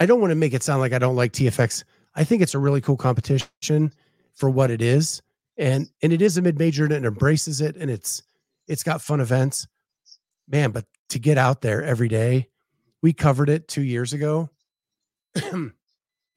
[0.00, 1.84] I don't want to make it sound like I don't like TFX.
[2.14, 3.92] I think it's a really cool competition
[4.34, 5.20] for what it is,
[5.56, 8.22] and and it is a mid major and it embraces it, and it's
[8.68, 9.66] it's got fun events,
[10.48, 10.70] man.
[10.70, 12.48] But to get out there every day,
[13.02, 14.48] we covered it two years ago.
[15.34, 15.72] it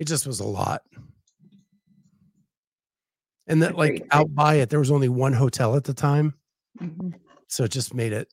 [0.06, 0.82] just was a lot,
[3.48, 6.34] and that like out by it, there was only one hotel at the time,
[6.82, 7.14] Mhm.
[7.48, 8.28] so it just made it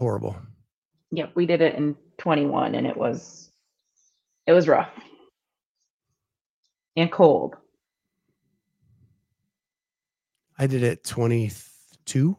[0.00, 0.36] horrible.
[1.12, 3.50] Yep, we did it in 21 and it was
[4.46, 4.90] it was rough.
[6.96, 7.54] And cold.
[10.58, 12.36] I did it 22.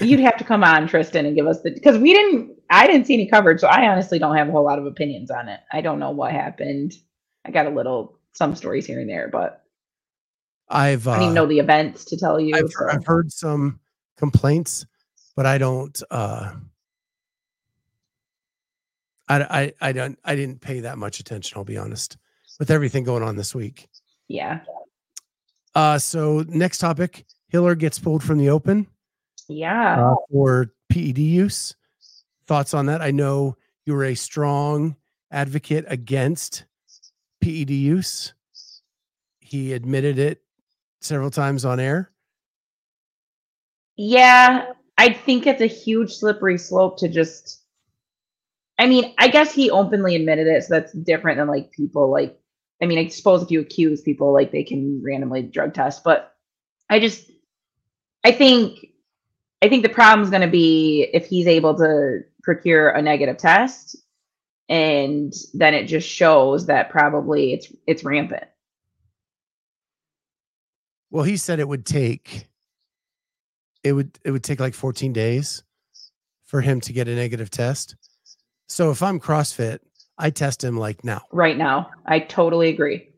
[0.00, 3.06] You'd have to come on, Tristan, and give us the because we didn't I didn't
[3.06, 5.60] see any coverage, so I honestly don't have a whole lot of opinions on it.
[5.72, 6.94] I don't know what happened.
[7.44, 9.62] I got a little some stories here and there, but
[10.68, 12.56] I've uh, I don't even know the events to tell you.
[12.56, 13.78] I've, so- I've heard some
[14.16, 14.86] complaints,
[15.34, 16.00] but I don't.
[16.10, 16.52] uh
[19.28, 19.42] I,
[19.80, 21.58] I I don't I didn't pay that much attention.
[21.58, 22.16] I'll be honest
[22.58, 23.88] with everything going on this week.
[24.28, 24.60] yeah.
[25.74, 28.86] Uh, so next topic: Hiller gets pulled from the Open
[29.46, 30.12] Yeah.
[30.12, 31.74] uh, for PED use.
[32.46, 33.02] Thoughts on that?
[33.02, 34.96] I know you were a strong
[35.30, 36.64] advocate against
[37.42, 38.32] PED use.
[39.40, 40.40] He admitted it
[41.02, 42.10] several times on air.
[43.96, 47.62] Yeah, I think it's a huge slippery slope to just.
[48.78, 52.38] I mean, I guess he openly admitted it, so that's different than like people like.
[52.82, 56.34] I mean, I suppose if you accuse people, like they can randomly drug test, but
[56.90, 57.30] I just,
[58.22, 58.88] I think,
[59.62, 63.96] I think the problem's going to be if he's able to procure a negative test,
[64.68, 68.44] and then it just shows that probably it's it's rampant.
[71.10, 72.48] Well, he said it would take
[73.86, 75.62] it would it would take like 14 days
[76.46, 77.96] for him to get a negative test.
[78.68, 79.78] So if I'm CrossFit,
[80.18, 83.08] I test him like now, Right now, I totally agree.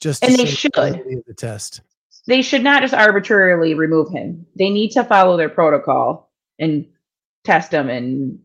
[0.00, 0.72] just And they should.
[0.72, 1.80] the test.
[2.26, 4.46] they should not just arbitrarily remove him.
[4.56, 6.86] They need to follow their protocol and
[7.44, 8.38] test him, and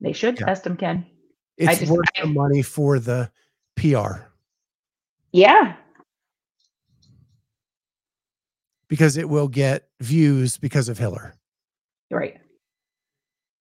[0.00, 0.46] they should Yeah.
[0.46, 0.76] test him.
[0.76, 1.06] Ken,
[1.56, 3.30] It's just- worth I- the money for the
[3.76, 4.26] PR
[5.32, 5.76] yeah,
[8.88, 11.34] because it will get views because of Hiller.
[12.10, 12.38] right,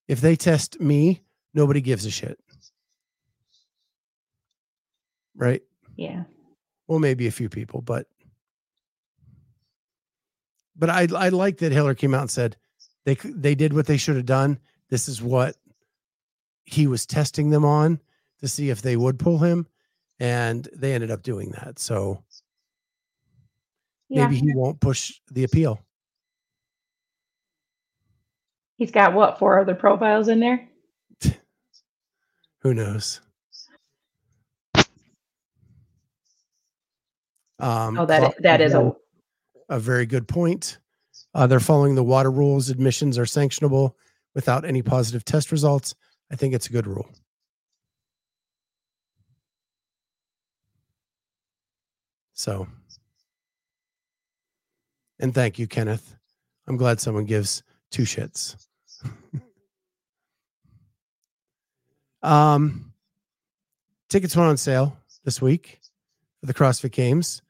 [0.08, 1.22] If they test me,
[1.54, 2.40] nobody gives a shit.
[5.36, 5.62] Right?
[5.96, 6.24] yeah,
[6.88, 8.08] Well, maybe a few people, but
[10.76, 12.56] but I I like that Hiller came out and said
[13.06, 14.60] they they did what they should have done.
[14.90, 15.56] This is what
[16.66, 18.00] he was testing them on
[18.40, 19.68] to see if they would pull him,
[20.20, 21.80] and they ended up doing that.
[21.80, 22.24] So
[24.10, 24.28] yeah.
[24.28, 25.80] maybe he won't push the appeal.
[28.78, 30.68] He's got what four other profiles in there?
[32.62, 33.22] Who knows?
[37.60, 38.94] Um, Oh, that that is a
[39.70, 40.78] a very good point.
[41.34, 42.70] Uh, they're following the WADA rules.
[42.70, 43.94] Admissions are sanctionable
[44.34, 45.96] without any positive test results.
[46.32, 47.10] I think it's a good rule.
[52.34, 52.68] So,
[55.20, 56.16] and thank you, Kenneth.
[56.68, 58.56] I'm glad someone gives two shits.
[62.22, 62.94] um,
[64.10, 65.80] tickets went on sale this week
[66.40, 67.42] for the CrossFit Games.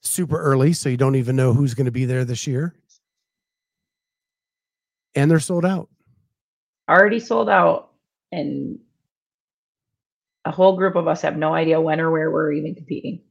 [0.00, 2.74] Super early, so you don't even know who's going to be there this year.
[5.14, 5.88] And they're sold out.
[6.88, 7.90] Already sold out,
[8.30, 8.78] and
[10.44, 13.22] a whole group of us have no idea when or where we're even competing.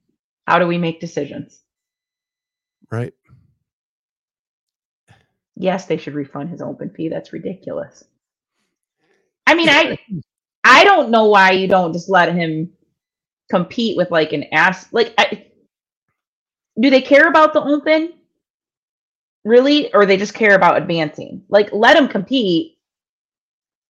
[0.45, 1.61] How do we make decisions?
[2.91, 3.13] Right.
[5.56, 7.10] Yes, they should refund his open fee.
[7.10, 8.03] That's ridiculous.
[9.47, 9.97] I mean, I
[10.64, 12.72] I don't know why you don't just let him
[13.49, 15.45] compete with like an ass like I,
[16.82, 18.14] do they care about the open
[19.43, 19.93] really?
[19.93, 21.43] Or they just care about advancing?
[21.49, 22.78] Like let him compete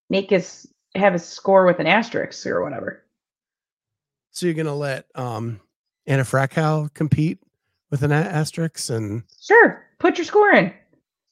[0.10, 3.04] make his have his score with an asterisk or whatever.
[4.32, 5.62] So you're going to let um,
[6.06, 7.40] Anna Frackow compete
[7.90, 9.86] with an asterisk and sure.
[9.98, 10.74] Put your score in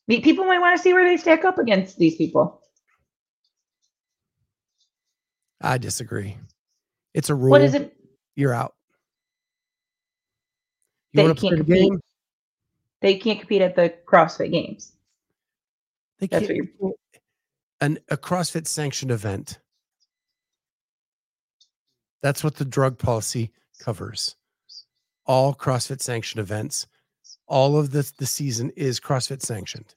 [0.08, 2.62] people might want to see where they stack up against these people
[5.62, 6.38] I disagree.
[7.14, 7.52] It's a rule.
[7.52, 7.96] what is it
[8.36, 8.74] You're out.
[11.14, 11.90] You They want to play can't the compete.
[11.92, 12.00] game?
[13.02, 14.92] they can't compete at the crossfit games
[16.20, 16.70] They That's can't.
[17.82, 19.60] An, a CrossFit sanctioned event.
[22.22, 24.36] That's what the drug policy covers.
[25.26, 26.88] All CrossFit sanctioned events.
[27.48, 29.96] All of the, the season is CrossFit sanctioned.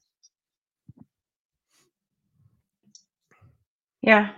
[4.07, 4.30] yeah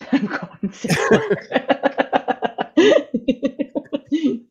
[0.12, 1.36] i'm going Sizzler.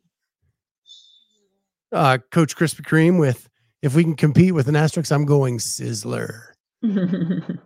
[1.92, 3.48] Uh, Coach Krispy Kreme with
[3.82, 6.48] if we can compete with an asterisk, I'm going Sizzler.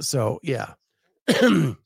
[0.00, 0.74] So yeah.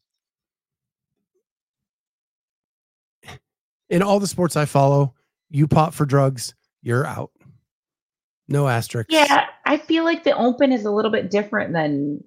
[3.90, 5.14] In all the sports I follow,
[5.50, 7.30] you pop for drugs, you're out.
[8.48, 9.10] No asterisk.
[9.10, 12.24] yeah, I feel like the open is a little bit different than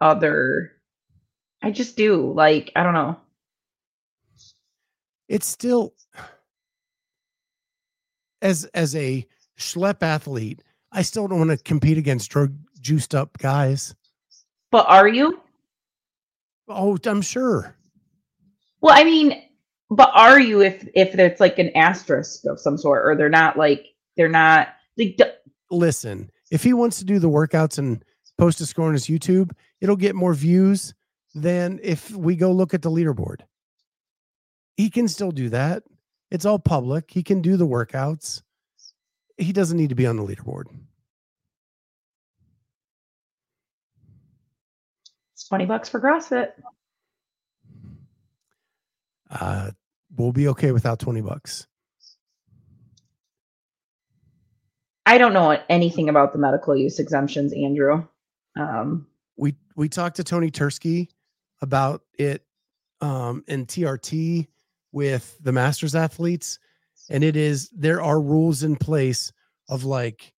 [0.00, 0.72] other.
[1.62, 3.16] I just do like I don't know.
[5.28, 5.94] It's still
[8.42, 9.26] as as a
[9.58, 10.60] schlep athlete,
[10.90, 13.94] I still don't want to compete against drug juiced up guys.
[14.70, 15.40] But are you?
[16.68, 17.74] Oh, I'm sure.
[18.80, 19.42] Well, I mean,
[19.92, 23.56] but are you if if it's like an asterisk of some sort, or they're not
[23.58, 23.86] like
[24.16, 25.24] they're not like d-
[25.70, 28.04] Listen, if he wants to do the workouts and
[28.38, 30.94] post a score on his YouTube, it'll get more views
[31.34, 33.40] than if we go look at the leaderboard.
[34.76, 35.82] He can still do that.
[36.30, 37.10] It's all public.
[37.10, 38.42] He can do the workouts.
[39.36, 40.66] He doesn't need to be on the leaderboard.
[45.34, 46.50] it's twenty bucks for CrossFit.
[49.30, 49.70] Uh,
[50.16, 51.66] we'll be okay without 20 bucks.
[55.04, 58.06] I don't know anything about the medical use exemptions, Andrew.
[58.56, 59.06] Um,
[59.36, 61.08] we we talked to Tony Tursky
[61.60, 62.44] about it
[63.00, 64.46] um in TRT
[64.92, 66.58] with the masters athletes
[67.10, 69.32] and it is there are rules in place
[69.68, 70.32] of like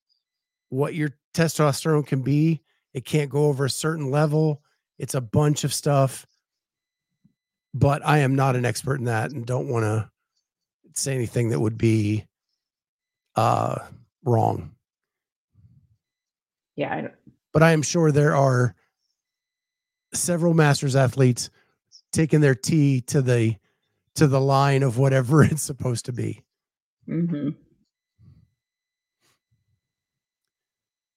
[0.68, 2.62] what your testosterone can be
[2.92, 4.62] it can't go over a certain level
[4.98, 6.26] it's a bunch of stuff
[7.74, 10.08] but I am not an expert in that and don't want to
[10.94, 12.24] say anything that would be
[13.36, 13.78] uh
[14.24, 14.70] wrong
[16.76, 17.08] yeah, I
[17.52, 18.74] but I am sure there are
[20.12, 21.50] several masters athletes
[22.12, 23.56] taking their tea to the
[24.16, 26.42] to the line of whatever it's supposed to be.
[27.06, 27.50] hmm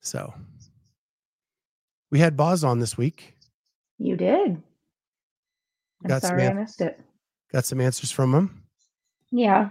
[0.01, 0.33] So
[2.11, 3.35] we had Boz on this week.
[3.97, 4.61] you did.
[6.03, 6.99] I'm Got some sorry I missed it.
[7.51, 8.63] Got some answers from him.
[9.31, 9.69] Yeah.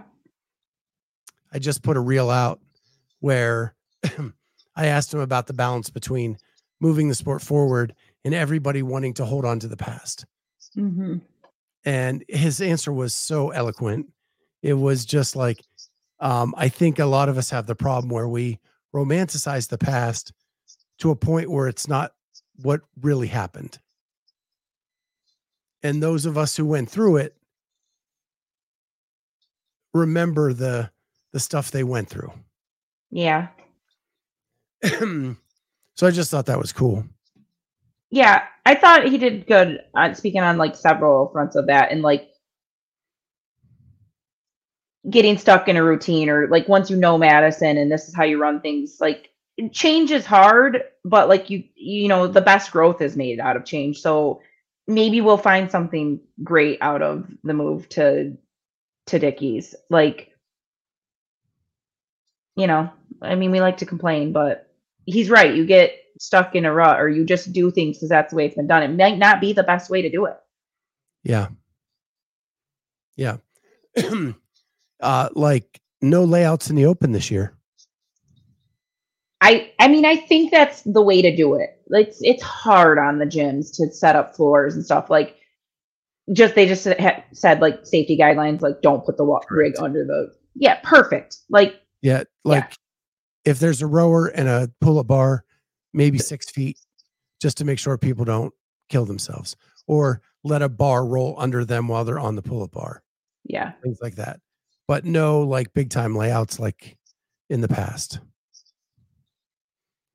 [1.53, 2.59] I just put a reel out
[3.19, 3.75] where
[4.75, 6.37] I asked him about the balance between
[6.79, 10.25] moving the sport forward and everybody wanting to hold on to the past.
[10.73, 11.17] hmm
[11.85, 14.07] and his answer was so eloquent
[14.61, 15.59] it was just like
[16.19, 18.59] um, i think a lot of us have the problem where we
[18.93, 20.33] romanticize the past
[20.99, 22.11] to a point where it's not
[22.57, 23.79] what really happened
[25.83, 27.35] and those of us who went through it
[29.93, 30.91] remember the
[31.33, 32.31] the stuff they went through
[33.11, 33.49] Yeah.
[34.83, 35.37] so
[36.03, 37.05] i just thought that was cool
[38.11, 38.43] Yeah.
[38.65, 42.29] I thought he did good on speaking on like several fronts of that and like
[45.09, 48.23] getting stuck in a routine or like once you know Madison and this is how
[48.25, 49.29] you run things, like
[49.71, 53.65] change is hard, but like you you know, the best growth is made out of
[53.65, 53.99] change.
[54.01, 54.41] So
[54.87, 58.37] maybe we'll find something great out of the move to
[59.07, 59.75] to Dickies.
[59.89, 60.31] Like
[62.55, 64.69] you know, I mean, we like to complain, but
[65.05, 65.55] he's right.
[65.55, 68.45] You get stuck in a rut or you just do things because that's the way
[68.45, 68.83] it's been done.
[68.83, 70.35] It might not be the best way to do it.
[71.23, 71.49] Yeah.
[73.15, 73.37] Yeah.
[74.99, 77.53] uh, like no layouts in the open this year.
[79.39, 81.76] I I mean I think that's the way to do it.
[81.89, 85.35] It's it's hard on the gyms to set up floors and stuff like
[86.33, 90.03] just they just ha- said like safety guidelines like don't put the wa- rig under
[90.03, 92.73] the yeah perfect like Yeah, like
[93.45, 95.45] if there's a rower and a pull-up bar,
[95.93, 96.77] maybe six feet,
[97.41, 98.53] just to make sure people don't
[98.89, 99.55] kill themselves,
[99.87, 103.01] or let a bar roll under them while they're on the pull-up bar,
[103.45, 104.41] yeah things like that.
[104.87, 106.97] But no, like big time layouts like
[107.49, 108.19] in the past.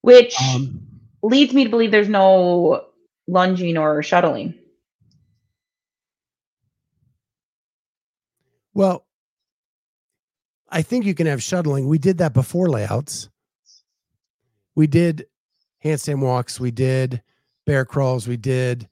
[0.02, 0.91] which Um,
[1.22, 2.84] leads me to believe there's no
[3.28, 4.54] lunging or shuttling.
[8.74, 9.06] well,
[10.68, 11.86] I think you can have shuttling.
[11.86, 13.28] We did that before layouts.
[14.74, 15.26] We did
[15.84, 16.58] handstand walks.
[16.58, 17.22] We did
[17.66, 18.26] bear crawls.
[18.26, 18.88] We did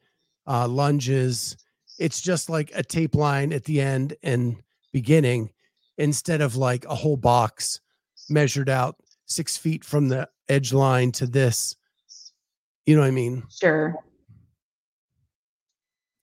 [0.47, 1.57] uh, lunges.
[1.99, 4.57] It's just like a tape line at the end and
[4.93, 5.51] beginning
[5.97, 7.81] instead of like a whole box
[8.29, 11.77] measured out six feet from the edge line to this.
[12.87, 13.45] You know what I mean?
[13.51, 13.95] Sure.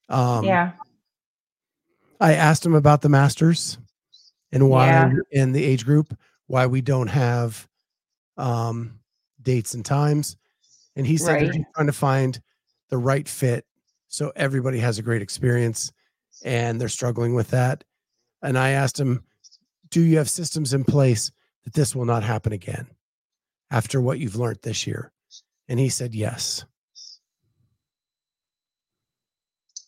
[0.08, 0.72] Um, yeah.
[2.20, 3.78] I asked him about the masters
[4.52, 5.10] and why Yeah.
[5.30, 7.66] in the age group why we don't have
[8.36, 9.00] um,
[9.42, 10.36] dates and times,
[10.96, 11.64] and he said Right.
[11.74, 12.40] trying to find
[12.88, 13.66] the right fit
[14.08, 15.92] so everybody has a great experience,
[16.44, 17.84] and they're struggling with that.
[18.42, 19.24] And I asked him,
[19.90, 21.30] "Do you have systems in place
[21.64, 22.88] that this will not happen again
[23.70, 25.12] after what you've learned this year?"
[25.68, 26.64] And he said, "Yes."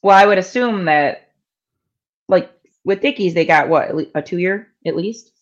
[0.03, 1.33] Well, I would assume that,
[2.29, 2.51] like
[2.85, 5.33] with Dickies, they got what a two year at least.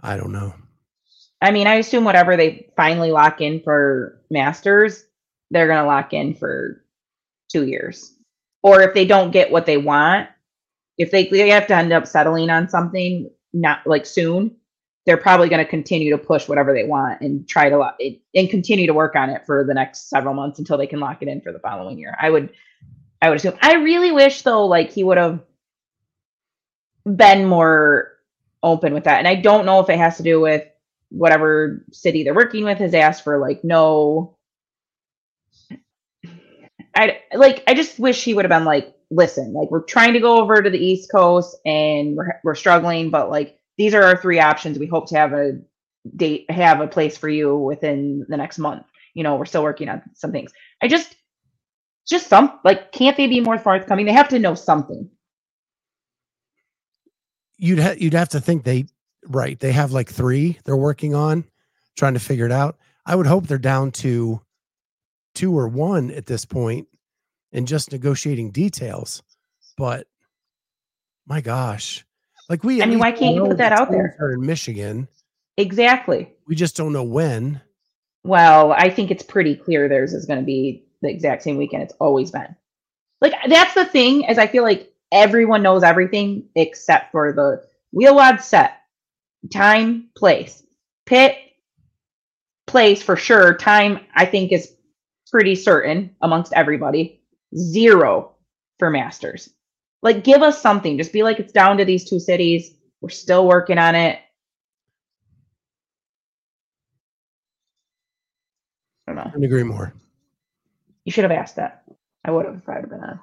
[0.00, 0.54] I don't know.
[1.40, 5.04] I mean, I assume whatever they finally lock in for Masters,
[5.50, 6.84] they're gonna lock in for
[7.50, 8.16] two years.
[8.62, 10.28] Or if they don't get what they want,
[10.96, 14.56] if they they have to end up settling on something not like soon,
[15.06, 18.20] they're probably going to continue to push whatever they want and try to lock it
[18.34, 21.18] and continue to work on it for the next several months until they can lock
[21.20, 22.16] it in for the following year.
[22.20, 22.50] I would
[23.20, 23.58] I would assume.
[23.60, 25.40] I really wish though, like he would have
[27.04, 28.12] been more
[28.62, 29.18] open with that.
[29.18, 30.64] And I don't know if it has to do with
[31.10, 34.36] whatever city they're working with has asked for like no
[36.96, 40.20] I like I just wish he would have been like listen like we're trying to
[40.20, 44.20] go over to the east coast and we're we're struggling but like these are our
[44.20, 44.78] three options.
[44.78, 45.58] We hope to have a
[46.16, 48.84] date have a place for you within the next month.
[49.14, 50.52] You know we're still working on some things.
[50.82, 51.16] I just
[52.06, 54.06] just some like can't they be more forthcoming?
[54.06, 55.08] They have to know something.
[57.56, 58.86] You'd ha- you'd have to think they
[59.26, 61.44] right they have like three they're working on
[61.96, 62.76] trying to figure it out.
[63.06, 64.40] I would hope they're down to
[65.34, 66.88] two or one at this point
[67.52, 69.22] and just negotiating details
[69.76, 70.06] but
[71.26, 72.04] my gosh
[72.48, 74.16] like we I mean, why can't you put that out there?
[74.32, 75.08] in michigan
[75.56, 77.60] exactly we just don't know when
[78.24, 81.82] Well, I think it's pretty clear theirs is going to be the exact same weekend
[81.82, 82.56] it's always been.
[83.20, 88.16] Like that's the thing is I feel like everyone knows everything except for the wheel
[88.16, 88.80] wad set,
[89.52, 90.62] time, place,
[91.06, 91.36] pit,
[92.66, 93.54] place for sure.
[93.56, 94.74] Time I think is
[95.30, 97.20] pretty certain amongst everybody.
[97.56, 98.32] Zero
[98.78, 99.50] for masters.
[100.04, 100.96] Like give us something.
[100.96, 102.76] Just be like it's down to these two cities.
[103.00, 104.20] We're still working on it.
[109.08, 109.24] I don't know.
[109.24, 109.92] couldn't agree more
[111.04, 111.82] You should have asked that.
[112.24, 113.20] I would have if I'd have been on.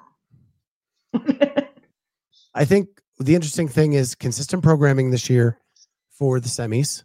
[2.54, 5.58] i think the interesting thing is consistent programming this year
[6.10, 7.04] for the semis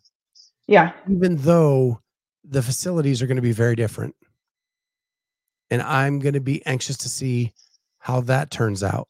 [0.68, 0.92] yeah.
[1.10, 2.02] even though
[2.44, 4.16] the facilities are going to be very different.
[5.70, 7.54] And I'm going to be anxious to see
[8.00, 9.08] how that turns out.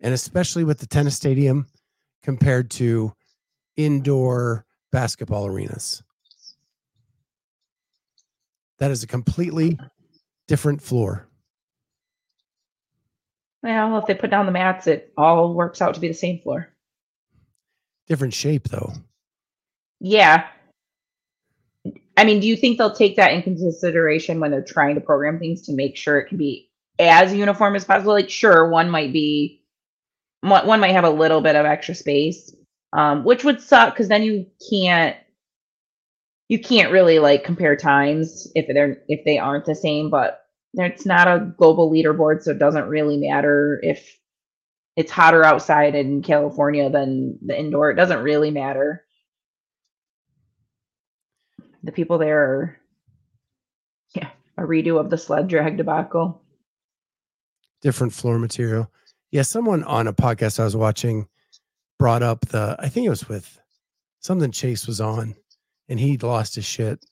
[0.00, 1.66] And especially with the tennis stadium
[2.22, 3.12] compared to
[3.76, 6.02] indoor basketball arenas.
[8.78, 9.78] That is a completely
[10.48, 11.26] different floor.
[13.62, 16.40] Well, if they put down the mats, it all works out to be the same
[16.40, 16.68] floor.
[18.06, 18.92] Different shape, though.
[19.98, 20.46] Yeah.
[22.16, 25.38] I mean, do you think they'll take that in consideration when they're trying to program
[25.38, 28.12] things to make sure it can be as uniform as possible?
[28.12, 29.62] Like, sure, one might be,
[30.48, 32.54] one, might have a little bit of extra space,
[32.92, 35.16] um, which would suck because then you can't,
[36.48, 40.10] you can't really like compare times if they're if they aren't the same.
[40.10, 40.42] But
[40.74, 44.18] it's not a global leaderboard, so it doesn't really matter if
[44.96, 47.90] it's hotter outside in California than the indoor.
[47.90, 49.06] It doesn't really matter.
[51.86, 52.78] the people there are
[54.14, 54.28] yeah,
[54.58, 56.42] a redo of the sled drag debacle.
[57.80, 58.90] different floor material.
[59.36, 61.28] Yeah, someone on a podcast I was watching
[61.98, 63.60] brought up the I think it was with
[64.20, 65.34] something Chase was on
[65.90, 67.04] and he lost his shit.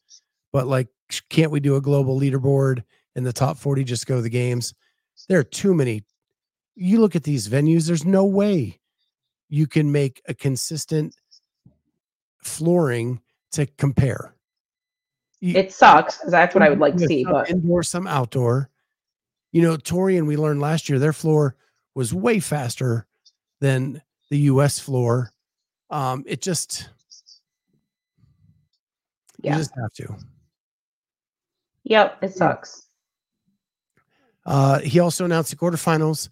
[0.51, 0.89] But like
[1.29, 2.83] can't we do a global leaderboard
[3.14, 4.72] and the top 40 just go to the games?
[5.29, 6.05] There are too many.
[6.75, 8.81] You look at these venues, there's no way
[9.51, 11.14] you can make a consistent
[12.39, 13.20] flooring
[13.53, 14.35] to compare.
[15.41, 18.70] You- It sucks because that's what I would like to see, but indoor, some outdoor.
[19.53, 21.57] You know, Torian, we learned last year their floor
[21.95, 23.07] was way faster
[23.61, 25.33] than the US floor.
[25.91, 26.89] Um, it just
[29.43, 29.53] yeah.
[29.53, 30.17] you just have to.
[31.85, 32.89] Yep, it sucks.
[34.47, 36.29] Uh, he also announced the quarterfinals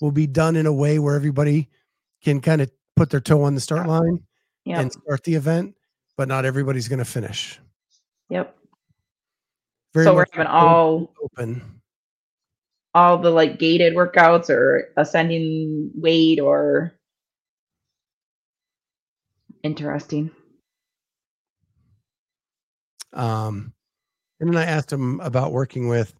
[0.00, 1.68] will be done in a way where everybody
[2.22, 4.20] can kind of put their toe on the start line
[4.64, 4.78] Yep.
[4.78, 5.74] and start the event,
[6.16, 7.60] but not everybody's going to finish.
[8.30, 8.56] Yep.
[9.92, 11.73] Very so we're having all open.
[12.94, 16.92] All the like gated workouts or ascending weight or
[19.64, 20.30] interesting.
[23.12, 23.72] Um,
[24.40, 26.14] and then I asked him about working with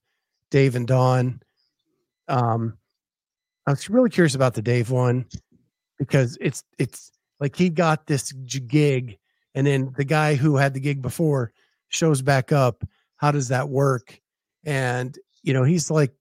[0.51, 1.41] Dave and Don.
[2.29, 2.79] Um,
[3.67, 5.27] I was really curious about the Dave one
[5.99, 9.19] because it's it's like he got this gig,
[9.55, 11.53] and then the guy who had the gig before
[11.89, 12.85] shows back up.
[13.17, 14.21] How does that work?
[14.65, 16.13] And you know, he's like,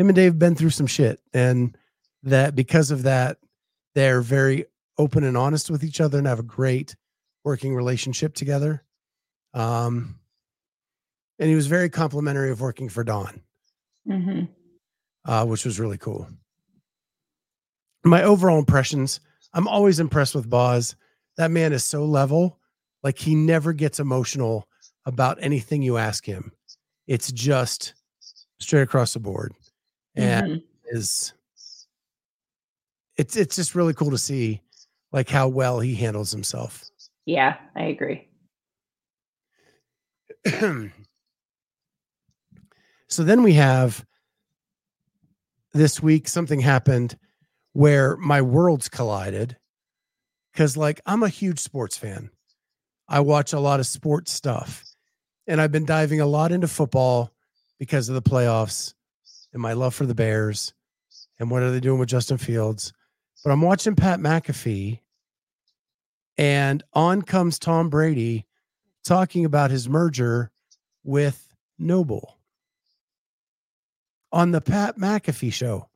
[0.00, 1.76] him and Dave have been through some shit, and
[2.22, 3.36] that because of that,
[3.94, 4.64] they're very
[4.96, 6.96] open and honest with each other and have a great
[7.44, 8.82] working relationship together.
[9.52, 10.18] Um,
[11.38, 13.42] and he was very complimentary of working for Don,
[14.06, 14.44] hmm
[15.26, 16.26] uh, which was really cool.
[18.02, 19.20] My overall impressions,
[19.52, 20.96] I'm always impressed with Boz.
[21.36, 22.58] That man is so level,
[23.02, 24.66] like he never gets emotional
[25.04, 26.52] about anything you ask him.
[27.06, 27.94] It's just
[28.60, 29.52] straight across the board,
[30.20, 30.62] and Mhm.
[30.92, 31.34] is
[33.16, 34.62] it's it's just really cool to see
[35.12, 36.84] like how well he handles himself.
[37.26, 38.28] Yeah, I agree.
[43.08, 44.04] so then we have
[45.72, 47.16] this week something happened
[47.72, 49.56] where my worlds collided
[50.52, 52.30] because like i'm a huge sports fan
[53.08, 54.82] i watch a lot of sports stuff
[55.46, 57.30] and i've been diving a lot into football
[57.78, 58.94] because of the playoffs
[59.52, 60.72] and my love for the bears
[61.38, 62.92] and what are they doing with justin fields
[63.44, 65.00] but i'm watching pat mcafee
[66.38, 68.46] and on comes tom brady
[69.04, 70.50] talking about his merger
[71.04, 72.36] with NOBULL
[74.32, 75.88] on the Pat McAfee show.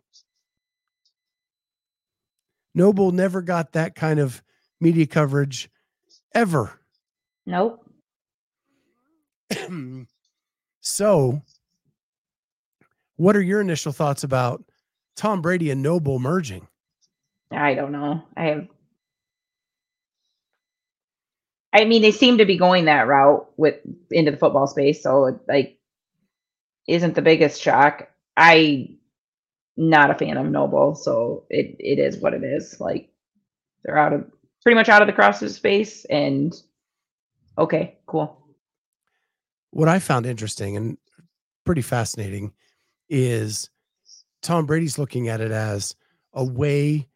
[2.74, 4.42] NOBULL never got that kind of
[4.80, 5.70] media coverage
[6.34, 6.80] ever.
[7.46, 7.88] Nope.
[10.80, 11.42] so,
[13.16, 14.64] what are your initial thoughts about
[15.16, 16.66] Tom Brady and NOBULL merging?
[17.50, 18.22] I don't know.
[18.36, 18.68] I have.
[21.72, 23.76] I mean, they seem to be going that route with
[24.10, 25.78] into the football space, so it like
[26.86, 28.08] isn't the biggest shock.
[28.36, 28.96] I
[29.76, 32.80] not a fan of NOBULL, so it it is what it is.
[32.80, 33.10] Like
[33.84, 34.24] they're out of
[34.62, 36.54] pretty much out of the CrossFit space, and
[37.58, 38.40] okay, cool.
[39.70, 40.96] What I found interesting and
[41.64, 42.52] pretty fascinating
[43.14, 43.70] is
[44.42, 45.94] Tom Brady's looking at it as
[46.32, 47.06] a way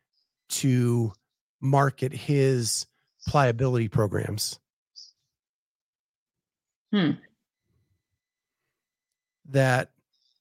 [0.48, 1.12] to
[1.60, 2.86] market his
[3.26, 4.60] pliability programs.
[6.92, 7.10] Hmm.
[9.50, 9.90] That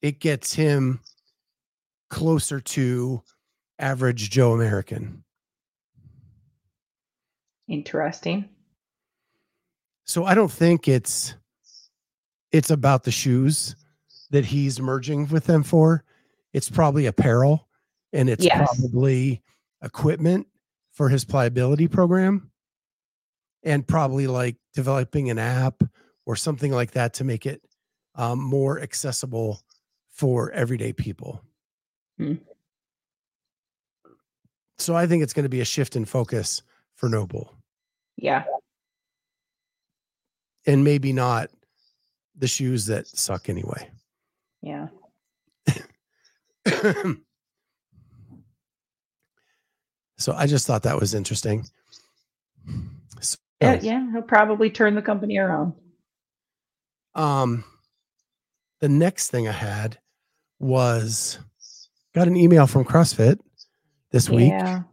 [0.03, 0.99] it gets him
[2.11, 3.23] closer to
[3.79, 5.23] average Joe American.
[7.67, 8.47] Interesting.
[10.05, 11.33] So I don't think it's
[12.51, 13.75] it's about the shoes
[14.31, 16.03] that he's merging with them for.
[16.53, 17.67] It's probably apparel
[18.13, 18.57] and it's Yes.
[18.57, 19.41] probably
[19.83, 20.47] equipment
[20.91, 22.51] for his pliability program
[23.63, 25.83] and probably like developing an app
[26.25, 27.61] or something like that to make it
[28.15, 29.61] um, more accessible
[30.09, 31.41] for everyday people.
[32.17, 32.35] Hmm.
[34.79, 36.61] So I think it's going to be a shift in focus
[36.95, 37.53] for NOBULL
[38.15, 38.43] Yeah.
[40.65, 41.49] and maybe not
[42.35, 43.89] the shoes that suck anyway.
[44.67, 44.87] Yeah.
[50.17, 51.65] so I just thought that was interesting.
[53.21, 53.79] So, Yeah.
[53.81, 54.11] Yeah.
[54.11, 55.73] He'll probably turn the company around.
[57.15, 57.63] um,
[58.79, 59.97] the next thing I had
[60.59, 61.39] was
[62.13, 63.39] got an email from CrossFit
[64.11, 64.49] this week.
[64.49, 64.83] Yeah.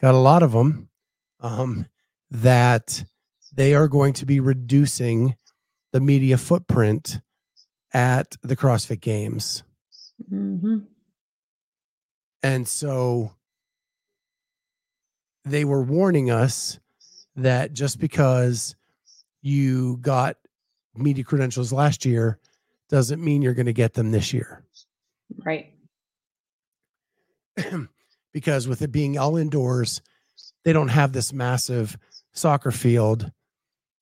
[0.00, 0.88] Got a lot of them.
[1.40, 1.86] Um,
[2.30, 3.04] that
[3.54, 5.36] they are going to be reducing
[5.92, 7.20] the media footprint
[7.94, 9.62] at the CrossFit Games.
[10.28, 10.78] hmm
[12.42, 13.32] And so
[15.44, 16.78] they were warning us
[17.36, 18.76] that just because
[19.42, 20.36] you got
[20.94, 22.38] media credentials last year
[22.88, 24.64] doesn't mean you're going to get them this year.
[25.44, 25.72] Right.
[28.32, 30.02] because with it being all indoors,
[30.64, 31.96] they don't have this massive
[32.32, 33.30] soccer field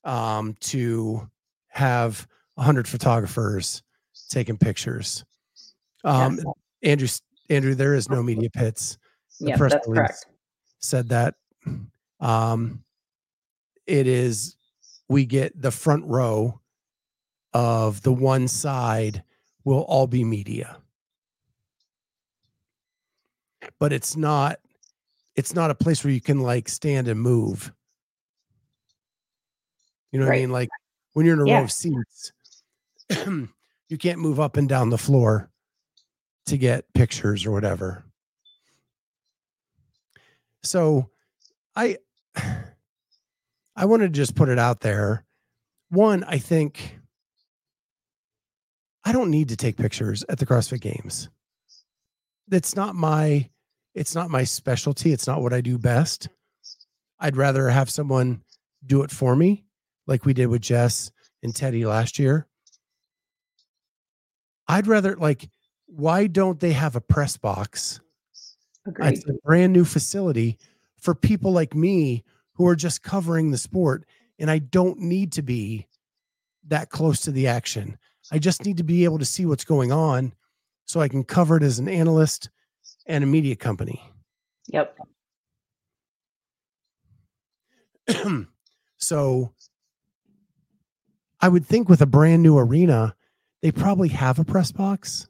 [0.04, 1.28] um, to
[1.68, 3.82] have 100 photographers
[4.28, 5.24] taking pictures.
[6.04, 6.44] Um, Yes.
[6.84, 7.08] Andrew,
[7.48, 8.98] Andrew, there is no media pits.
[9.40, 10.26] The Yes, press that's release correct.
[10.80, 11.34] Said that.
[12.20, 12.82] Um,
[13.86, 14.56] it is.
[15.08, 16.60] We get the front row
[17.52, 19.22] of the one side
[19.64, 20.78] will all be media,
[23.78, 24.58] but it's not.
[25.36, 27.72] It's not a place where you can like stand and move.
[30.10, 30.50] You know what I mean?
[30.50, 30.68] Like
[31.12, 32.32] when you're in a row of seats,
[33.88, 35.50] you can't move up and down the floor
[36.46, 38.04] to get pictures or whatever.
[40.62, 41.10] So
[41.76, 41.98] I
[43.76, 45.24] I want to just put it out there.
[45.88, 46.98] One, I think
[49.04, 51.28] I don't need to take pictures at the CrossFit Games.
[52.50, 53.48] It's not my
[53.94, 55.12] it's not my specialty.
[55.12, 56.28] It's not what I do best.
[57.20, 58.42] I'd rather have someone
[58.84, 59.64] do it for me,
[60.06, 61.10] like we did with Jess
[61.42, 62.48] and Teddy last year.
[64.68, 65.48] I'd rather like
[65.86, 68.00] why don't they have a press box
[68.86, 69.12] Agreed.
[69.12, 70.58] it's a brand new facility
[70.98, 74.04] for people like me who are just covering the sport
[74.38, 75.86] and I don't need to be
[76.68, 77.98] that close to the action.
[78.30, 80.32] I just need to be able to see what's going on
[80.84, 82.50] so I can cover it as an analyst
[83.06, 84.02] and a media company.
[84.68, 84.98] Yep.
[88.98, 89.52] so
[91.40, 93.14] I would think with a brand new arena,
[93.62, 95.28] they probably have a press box.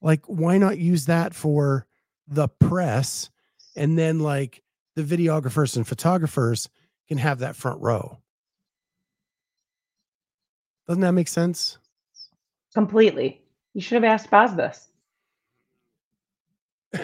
[0.00, 1.86] Like, why not use that for
[2.26, 3.30] the press?
[3.76, 4.62] And then, like,
[4.96, 6.68] the videographers and photographers
[7.08, 8.18] can have that front row.
[10.88, 11.78] Doesn't that make sense?
[12.74, 13.40] Completely.
[13.72, 14.88] You should have asked Boz this.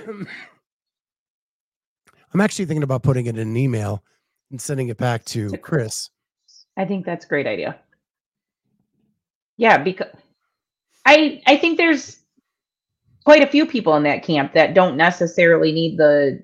[2.32, 4.04] I'm actually thinking about putting it in an email
[4.50, 6.10] and sending it back to To Chris.
[6.76, 7.78] I think that's a great idea.
[9.60, 10.08] Yeah, because
[11.06, 12.18] I I think there's
[13.24, 16.42] quite a few people in that camp that don't necessarily need the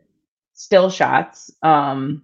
[0.54, 1.50] still shots.
[1.62, 2.22] Um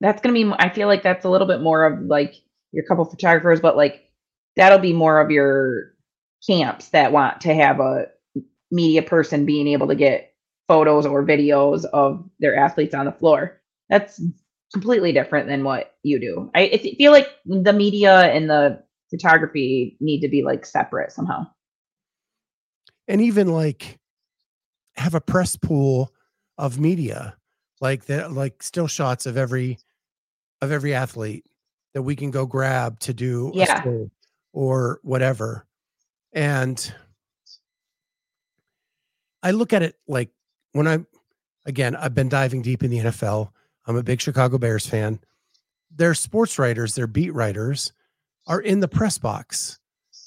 [0.00, 2.34] that's going to be I feel like that's a little bit more of like
[2.72, 4.10] your couple photographers but like
[4.56, 5.94] that'll be more of your
[6.46, 8.06] camps that want to have a
[8.70, 10.34] media person being able to get
[10.68, 13.60] photos or videos of their athletes on the floor.
[13.88, 14.20] That's
[14.72, 16.50] completely different than what you do.
[16.54, 21.46] I, I feel like the media and the photography need to be like separate somehow.
[23.08, 23.98] and even like
[24.96, 26.12] have a press pool
[26.58, 27.36] of media
[27.80, 29.78] like that like still shots of every
[30.62, 31.44] of every athlete
[31.94, 33.84] that we can go grab to do Yeah.
[34.52, 35.66] or whatever
[36.32, 36.92] and
[39.42, 40.30] i look at it like
[40.72, 41.06] when i'm
[41.66, 43.50] again i've been diving deep in the nfl
[43.86, 45.18] i'm a big chicago bears fan
[45.94, 47.92] their sports writers their beat writers
[48.46, 49.78] are in the press box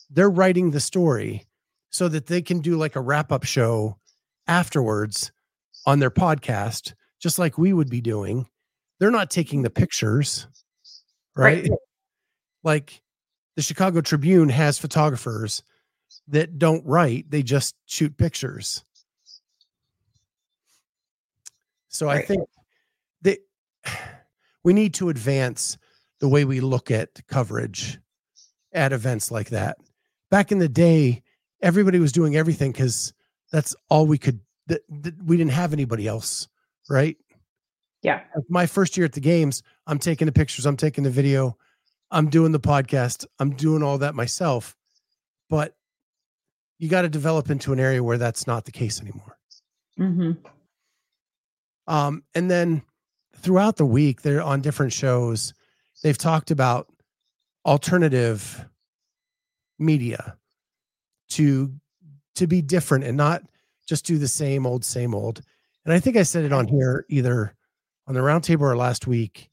[0.10, 1.46] they're writing the story
[1.92, 3.98] so that they can do like a wrap up show
[4.48, 5.32] afterwards
[5.86, 8.48] on their podcast, just like we would be doing.
[9.00, 10.48] They're not taking the pictures,
[11.36, 11.64] right?
[11.64, 11.72] Right.
[12.62, 13.02] Like
[13.56, 15.64] the Chicago Tribune has photographers
[16.28, 18.84] that don't write, they just shoot pictures.
[21.88, 22.42] So I think
[24.64, 25.78] we need to advance
[26.20, 28.00] the way we look at coverage
[28.74, 29.78] at events like that.
[30.30, 31.24] Back in the day,
[31.62, 33.14] everybody was doing everything because
[33.52, 34.82] that's all we could that,
[35.26, 36.48] we didn't have anybody else
[36.90, 37.18] right
[38.02, 38.22] Yeah.
[38.50, 41.58] My first year at the games i'm taking the pictures i'm taking the video
[42.12, 44.76] i'm doing the podcast i'm doing all that myself
[45.50, 45.76] but
[46.78, 49.38] you got to develop into an area where that's not the case anymore
[49.98, 50.32] hmm
[51.88, 52.84] um, and then
[53.40, 55.54] throughout the week they're on different shows.
[56.04, 56.88] They've talked about
[57.66, 58.66] alternative
[59.78, 60.36] media
[61.30, 61.74] to
[62.36, 63.44] to be different and not
[63.88, 65.42] just do the same old same old.
[65.86, 67.56] And i think i said it on here either
[68.08, 69.50] on the roundtable or last week.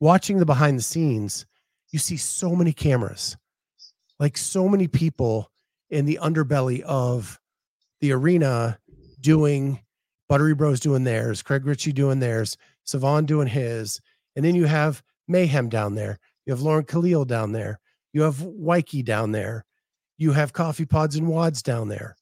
[0.00, 1.46] Watching the behind the scenes
[1.90, 3.36] you see so many cameras
[4.18, 5.50] like so many people
[5.90, 7.38] in the underbelly of
[8.00, 8.78] the arena
[9.20, 9.80] doing
[10.28, 12.56] buttery bros doing theirs craig richey doing theirs
[12.86, 14.00] sevan doing his
[14.36, 16.18] and then you have Mayhem down there.
[16.46, 17.80] You have Lauren Khalil down there.
[18.12, 19.64] You have Wikey down there.
[20.18, 22.16] You have Coffee Pods and WODs down there.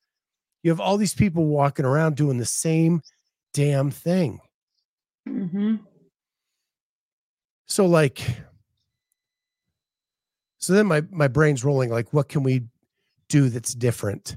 [0.62, 3.02] You have all these people walking around doing the same
[3.52, 4.40] damn thing.
[5.28, 5.76] Mm-hmm.
[7.66, 8.22] So like
[10.58, 12.64] so then my my brain's rolling like what can we
[13.28, 14.36] do that's different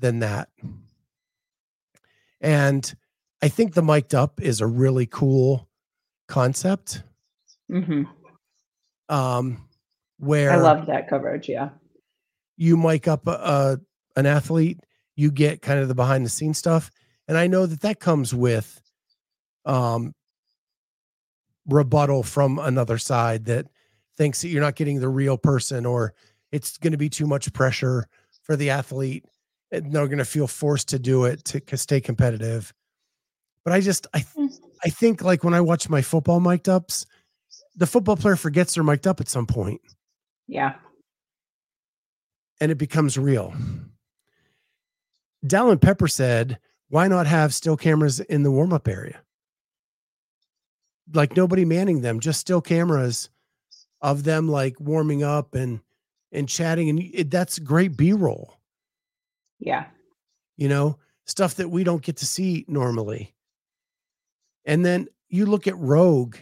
[0.00, 0.48] than that?
[2.40, 2.92] And
[3.42, 5.68] I think the mic'd up is a really cool
[6.28, 7.02] concept.
[7.70, 8.04] Mm-hmm.
[9.08, 9.68] Um
[10.18, 11.48] where I loved that coverage.
[11.48, 11.70] Yeah.
[12.56, 13.78] you mic up a, a
[14.14, 14.78] an athlete,
[15.16, 16.90] you get kind of the behind the scenes stuff,
[17.26, 18.80] and I know that that comes with
[19.64, 20.14] um
[21.66, 23.66] rebuttal from another side that
[24.16, 26.14] thinks that you're not getting the real person or
[26.50, 28.06] it's going to be too much pressure
[28.42, 29.24] for the athlete
[29.70, 32.74] and they're going to feel forced to do it to stay competitive.
[33.64, 34.50] But I just I Mm.
[34.84, 37.06] I think like when I watch my football mic'd ups,
[37.76, 39.80] the football player forgets they're mic'd up at some point
[40.48, 40.74] Yeah.
[42.60, 43.54] and it becomes real.
[45.46, 46.58] Dallin Pepper said,
[46.88, 49.20] why not have still cameras in the warm up area?
[51.12, 53.28] Like nobody manning them, just still cameras
[54.00, 55.80] of them like warming up and
[56.32, 58.54] and chatting and it, that's great b-roll
[59.60, 59.84] Yeah.
[60.56, 63.32] you know stuff that we don't get to see normally
[64.64, 66.36] and then you look at rogue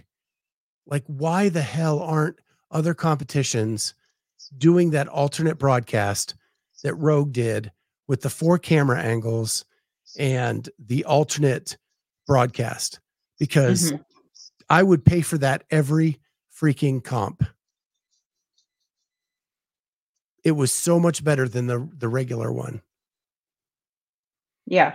[0.86, 2.36] like why the hell aren't
[2.70, 3.94] other competitions
[4.58, 6.34] doing that alternate broadcast
[6.82, 7.70] that rogue did
[8.08, 9.64] with the four camera angles
[10.18, 11.76] and the alternate
[12.26, 13.00] broadcast
[13.38, 14.04] because Mhm.
[14.68, 16.18] i would pay for that every
[16.60, 17.44] freaking comp
[20.42, 22.82] it was so much better than the the regular one
[24.66, 24.94] Yeah.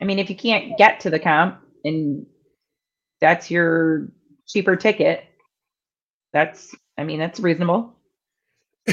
[0.00, 2.26] I mean, if you can't get to the comp and
[3.22, 4.08] that's your
[4.46, 5.24] cheaper ticket,
[6.34, 7.94] that's, I mean, that's reasonable.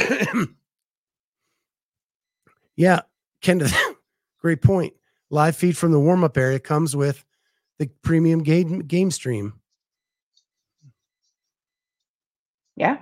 [2.78, 3.02] yeah,
[3.42, 3.74] Kenda,
[4.42, 4.94] great point.
[5.32, 7.26] Live feed from the warm up area comes with
[7.80, 9.54] the premium game game stream.
[12.76, 12.98] Yeah.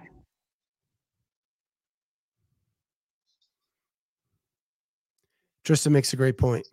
[5.63, 6.65] Tristan makes a great point.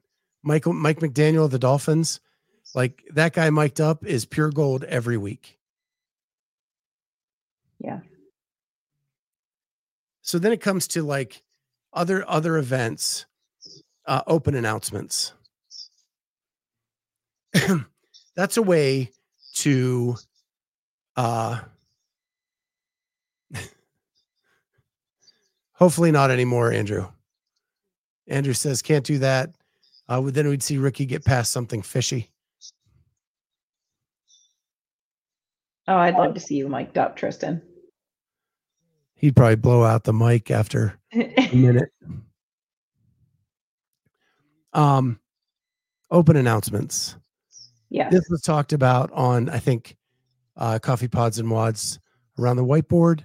[0.42, 2.20] Michael Mike McDaniel of the Dolphins,
[2.74, 5.58] like that guy mic'd up is pure gold every week.
[7.78, 8.00] Yeah.
[10.22, 11.42] So then it comes to like
[11.92, 13.26] other other events,
[14.06, 15.32] uh, open announcements.
[18.34, 19.12] That's a way
[19.56, 20.16] to
[21.16, 21.60] uh
[25.74, 27.06] hopefully not anymore, Andrew.
[28.26, 29.50] Andrew says can't do that.
[30.08, 32.30] Uh, then we'd see Ricky get past something fishy.
[35.86, 37.62] Oh, I'd love to see you mic'd up, Tristan.
[39.16, 41.90] He'd probably blow out the mic after a minute.
[44.72, 45.20] Um,
[46.10, 47.16] open announcements.
[47.90, 49.96] Yeah, This was talked about on, I think,
[50.56, 51.98] uh, Coffee Pods and WODs
[52.38, 53.24] around the whiteboard.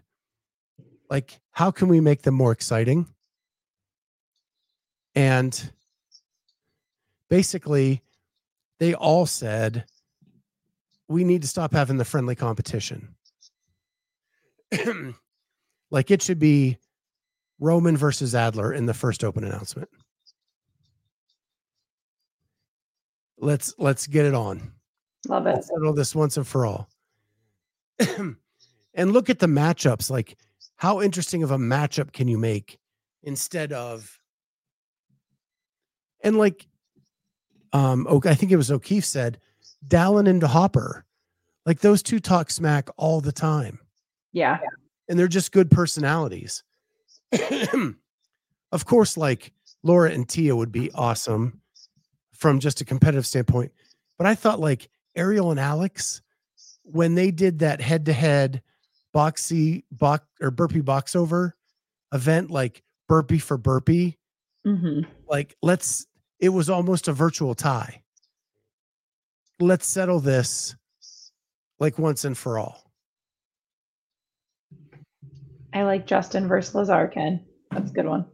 [1.10, 3.08] Like, how can we make them more exciting?
[5.16, 5.72] And
[7.30, 8.04] basically,
[8.80, 9.86] they all said
[11.10, 13.16] we need to stop having the friendly competition.
[15.92, 16.78] like, it should be
[17.60, 19.90] Roman versus Adler in the first open announcement.
[23.42, 24.74] Let's let's get it on.
[25.28, 25.56] Love it.
[25.56, 26.90] Let's settle this once and for all.
[28.00, 30.10] and look at the matchups.
[30.12, 30.38] Like,
[30.76, 32.80] how interesting of a matchup can you make
[33.24, 34.20] instead of
[36.22, 36.68] and like
[37.74, 39.40] um okay, I think it was O'Keefe said,
[39.88, 41.06] Dallin and Hopper.
[41.66, 43.80] Like those two talk smack all the time.
[44.32, 44.60] Yeah.
[45.08, 46.64] And they're just good personalities.
[48.72, 49.54] of course, like
[49.84, 51.62] Laura and Tia would be awesome
[52.34, 53.72] from just a competitive standpoint.
[54.18, 56.22] But I thought like Ariel and Alex,
[56.84, 58.62] when they did that head to head
[59.16, 61.56] boxy box or burpee box over
[62.14, 64.18] event, like burpee for burpee,
[64.66, 66.06] hmm like let's
[66.40, 68.02] it was almost a virtual tie.
[69.60, 70.76] Let's settle this
[71.80, 72.92] like once and for all.
[75.74, 77.46] I like Justin versus Lazar, Ken.
[77.72, 78.26] That's a good one.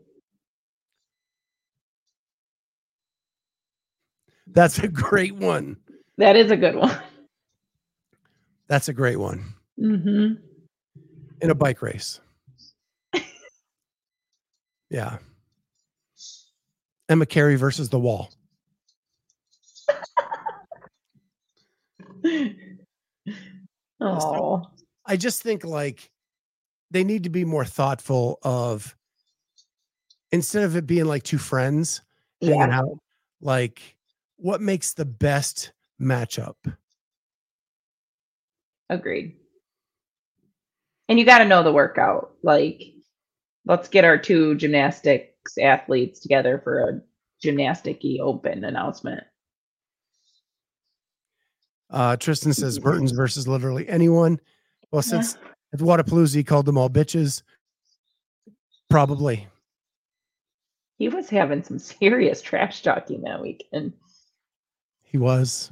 [4.47, 5.77] That's a great one.
[6.17, 6.97] That is a good one.
[8.67, 9.53] That's a great one.
[9.79, 10.35] Mm-hmm.
[11.41, 12.21] in a bike race.
[14.89, 15.17] yeah.
[17.09, 18.31] Emma Cary versus the wall.
[24.01, 24.63] oh,
[25.05, 26.09] I just think like
[26.91, 28.95] they need to be more thoughtful of
[30.31, 32.01] instead of it being like two friends
[32.41, 32.79] hanging Yeah.
[32.79, 32.99] out,
[33.41, 33.95] like
[34.37, 36.55] what makes the best matchup?
[38.89, 39.37] Agreed.
[41.07, 42.33] And you got to know the workout.
[42.43, 42.83] Like,
[43.65, 47.01] let's get our two gymnastics athletes together for a
[47.41, 49.23] gymnastic open announcement.
[51.89, 54.39] Uh, Tristan says Mertens versus literally anyone.
[54.91, 55.37] Well, since
[55.73, 57.43] at Wodapalooza he called them all bitches,
[58.89, 59.47] probably.
[60.97, 63.93] He was having some serious trash talking that weekend.
[65.03, 65.71] He was.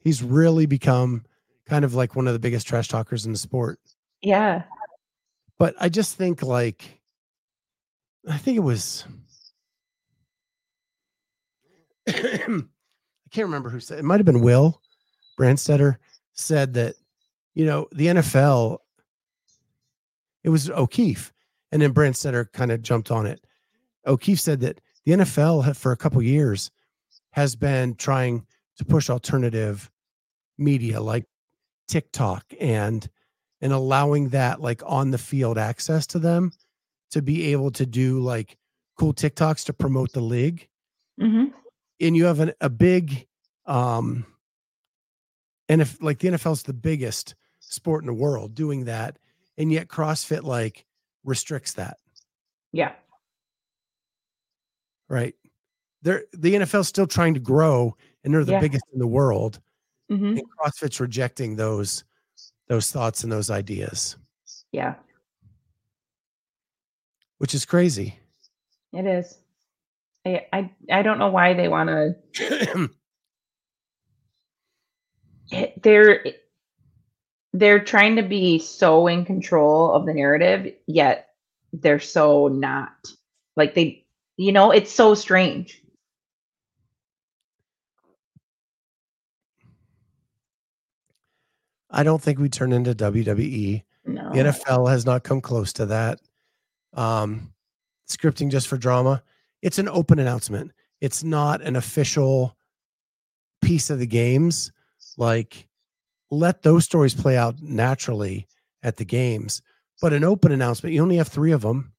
[0.00, 1.24] He's really become
[1.66, 3.78] kind of like one of the biggest trash talkers in the sport.
[4.20, 4.64] Yeah.
[5.58, 7.00] But I just think like
[8.28, 9.04] I think it was
[12.08, 12.12] I
[13.30, 14.80] can't remember who said it might have been Will
[15.38, 15.96] Brandstetter
[16.34, 16.94] said that,
[17.54, 18.78] you know, the NFL,
[20.44, 21.32] it was O'Keefe.
[21.70, 23.40] And then Brandstetter kind of jumped on it.
[24.06, 26.70] O'Keefe said that the NFL for a couple years
[27.30, 29.90] has been trying to push alternative
[30.58, 31.24] media like
[31.88, 33.08] TikTok and
[33.60, 36.52] and allowing that like on the field access to them
[37.10, 38.56] to be able to do like
[38.98, 40.68] cool TikToks to promote the league
[41.20, 41.46] hmm
[42.00, 43.26] and you have an, a big
[43.66, 44.26] um
[45.72, 49.18] and if like the NFL's the biggest sport in the world doing that
[49.56, 50.84] and yet CrossFit like
[51.24, 51.96] restricts that
[52.72, 52.92] Yeah.
[55.08, 55.34] right
[56.02, 58.60] they're the NFL's still trying to grow and they're the Yeah.
[58.60, 59.60] biggest in the world
[60.10, 62.04] hmm and CrossFit's rejecting those
[62.68, 64.16] those thoughts and those ideas
[64.72, 64.94] Yeah.
[67.38, 68.18] which is crazy
[68.92, 69.38] It is.
[70.26, 71.88] I, I I don't know why they want
[72.34, 72.90] to.
[75.82, 76.24] They're
[77.52, 81.28] they're trying to be so in control of the narrative, yet
[81.72, 83.12] they're so not.
[83.56, 84.04] Like they,
[84.36, 85.82] you know, it's so strange.
[91.90, 94.30] I don't think we turn into WWE No.
[94.32, 96.20] The NFL has not come close to that.
[96.94, 97.52] Um,
[98.08, 99.22] scripting just for drama.
[99.60, 100.72] It's an open announcement.
[101.02, 102.56] It's not an official
[103.60, 104.72] piece of the games.
[105.16, 105.66] Like,
[106.30, 108.46] let those stories play out naturally
[108.82, 109.62] at the games.
[110.00, 111.92] But an open announcement, you only have three of them.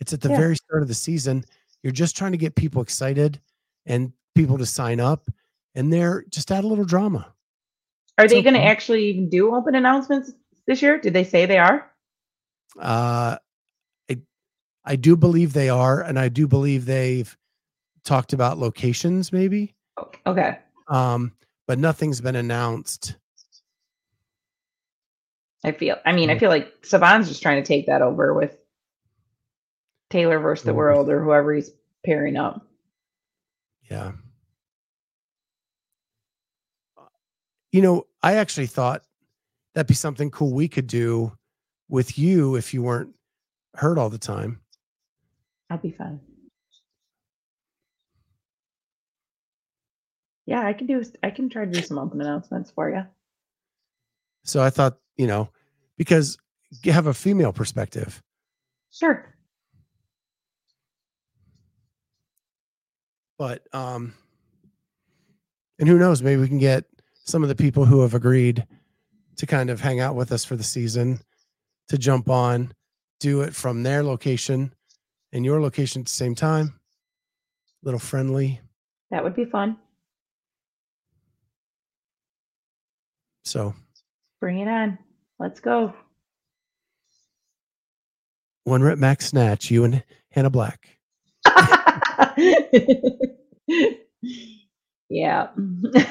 [0.00, 0.38] It's at the Yeah.
[0.38, 1.44] very start of the season.
[1.82, 3.40] You're just trying to get people excited
[3.86, 5.30] and people to sign up.
[5.74, 7.32] And they're just add a little drama.
[8.16, 10.32] Are it's they going to actually even do open announcements
[10.66, 10.98] this year?
[10.98, 11.90] Did they say they are?
[12.78, 13.36] Uh,
[14.10, 14.18] I,
[14.84, 17.36] I do believe they are, and I do believe they've
[18.04, 19.74] talked about locations, maybe.
[20.26, 20.58] Okay.
[20.88, 21.32] Um,
[21.66, 23.16] but nothing's been announced.
[25.64, 25.96] I feel.
[26.04, 28.56] I mean, I feel like Sevan's just trying to take that over with
[30.10, 31.70] Taylor versus the world or whoever he's
[32.04, 32.66] pairing up.
[33.90, 34.12] Yeah.
[37.72, 39.02] You know, I actually thought
[39.74, 41.32] that'd be something cool we could do
[41.88, 43.14] with you if you weren't
[43.74, 44.60] hurt all the time.
[45.70, 46.20] I'll be fine.
[50.46, 51.02] Yeah, I can do.
[51.22, 53.04] I can try to do some open announcements for you.
[54.44, 55.48] So I thought, you know,
[55.96, 56.36] because
[56.82, 58.22] you have a female perspective.
[58.90, 59.34] Sure.
[63.38, 64.14] but um
[65.78, 66.84] and who knows maybe we can get
[67.24, 68.66] some of the people who have agreed
[69.36, 71.18] to kind of hang out with us for the season
[71.88, 72.72] to jump on
[73.20, 74.72] do it from their location
[75.32, 76.78] and your location at the same time
[77.82, 78.60] little friendly
[79.10, 79.76] That would be fun.
[83.44, 83.74] So
[84.40, 84.98] Bring it on.
[85.38, 85.94] Let's go.
[88.64, 90.88] one rep max snatch you and hannah black
[95.08, 95.48] yeah.
[95.56, 96.08] that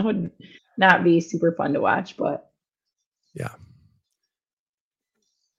[0.00, 0.30] would
[0.78, 2.50] not be super fun to watch, but
[3.34, 3.50] Yeah.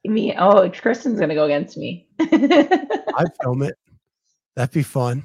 [0.03, 2.07] Me, oh, Kristen's gonna go against me.
[2.19, 3.75] i'd film it
[4.55, 5.23] that'd be fun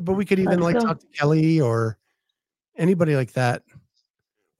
[0.00, 0.86] but we could even Let's like go.
[0.86, 1.98] talk to kelly or
[2.76, 3.62] anybody like that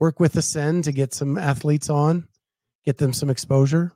[0.01, 2.27] work with ascend to get some athletes on
[2.85, 3.93] get them some exposure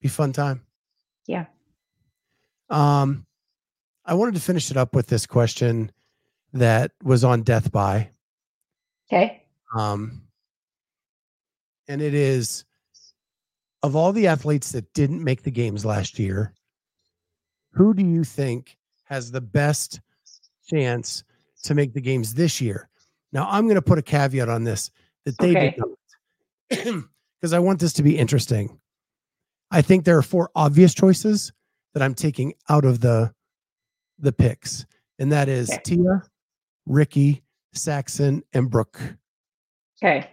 [0.00, 0.62] be fun time
[1.26, 1.46] Yeah.
[2.68, 3.26] um
[4.04, 5.92] i wanted to finish it up with this question
[6.52, 8.10] that was on death by
[9.12, 9.42] Okay.
[9.76, 10.22] um
[11.88, 12.64] and it is
[13.82, 16.54] of all the athletes that didn't make the games last year
[17.72, 20.00] who do you think has the best
[20.68, 21.24] chance
[21.64, 22.88] to make the games this year.
[23.32, 24.90] Now, I'm going to put a caveat on this
[25.24, 25.70] that they Okay.
[25.70, 27.04] did not,
[27.40, 28.78] because I want this to be interesting.
[29.70, 31.52] I think there are four obvious choices
[31.94, 33.32] that I'm taking out of the
[34.18, 34.84] the picks,
[35.18, 35.80] and that is Okay.
[35.96, 36.22] Tia,
[36.86, 37.42] Ricky,
[37.72, 39.00] Saxon, and Brooke.
[40.02, 40.28] Okay.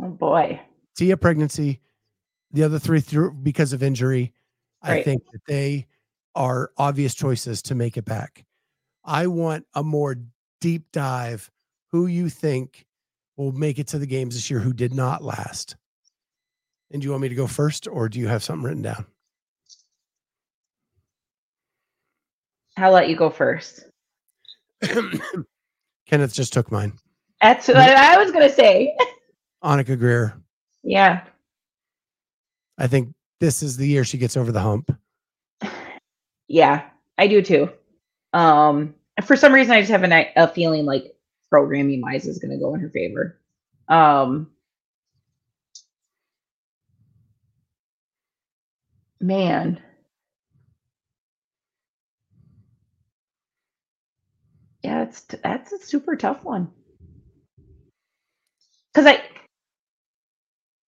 [0.00, 0.60] Oh boy.
[0.96, 1.80] Tia pregnancy,
[2.56, 4.32] the other three through because of injury.
[4.82, 5.86] I think that they
[6.34, 8.44] are obvious choices to make it back.
[9.04, 10.16] I want a more
[10.60, 11.50] deep dive.
[11.92, 12.86] Who you think
[13.36, 14.60] will make it to the games this year?
[14.60, 15.76] Who did not last?
[16.90, 19.04] And do you want me to go first, or do you have something written down?
[22.78, 23.84] I'll let you go first.
[26.06, 26.94] Kenneth just took mine.
[27.42, 28.96] That's what I was gonna say.
[29.64, 30.40] Annika Greer.
[30.82, 31.24] yeah.
[32.78, 34.96] I think this is the year she gets over the hump.
[36.48, 36.84] Yeah,
[37.18, 37.70] I do too.
[38.32, 41.16] Um, for some reason, I just have a, a feeling like
[41.50, 43.38] programming wise is going to go in her favor.
[43.88, 44.50] Um,
[49.20, 49.80] man,
[54.82, 56.70] yeah, it's that's a super tough one.
[58.92, 59.22] Because I,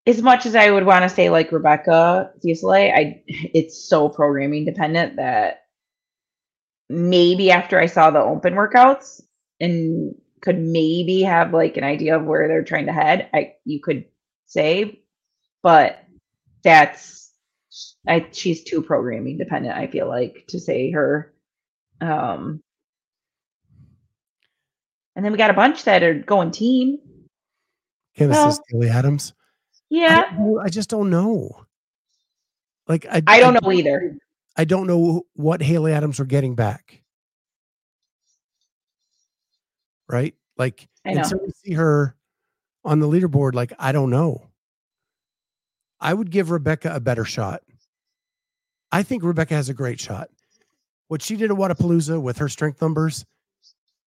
[0.09, 4.65] as much as I would want to say like Rebecca Fuselier, I it's so programming
[4.65, 5.65] dependent that
[6.89, 9.21] maybe after I saw the open workouts
[9.61, 13.81] and could maybe have like an idea of where they're trying to head, I you
[13.81, 14.07] could
[14.47, 15.03] say,
[15.63, 16.03] but
[16.65, 17.31] that's
[18.07, 21.35] I she's too programming dependent, I feel like, to say her.
[22.01, 22.63] Um
[25.15, 26.99] and then we got a bunch that are going team.
[28.17, 29.35] Kenneth Well, Haley Adams.
[29.91, 30.31] I, Yeah.
[30.37, 31.65] don't I just don't know.
[32.87, 34.17] Like I, I don't know either.
[34.57, 37.03] I don't know what Haley Adams we're getting back.
[40.09, 40.35] Right?
[40.57, 41.23] Like I know.
[41.23, 42.17] until we see her
[42.85, 44.43] on the leaderboard, like I don't know.
[46.01, 47.63] I would give Rebecca a better shot.
[48.91, 50.31] I think Rebecca has a great shot.
[51.09, 53.25] What she did at Wodapalooza with her strength numbers,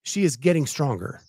[0.03, 1.21] she is getting stronger.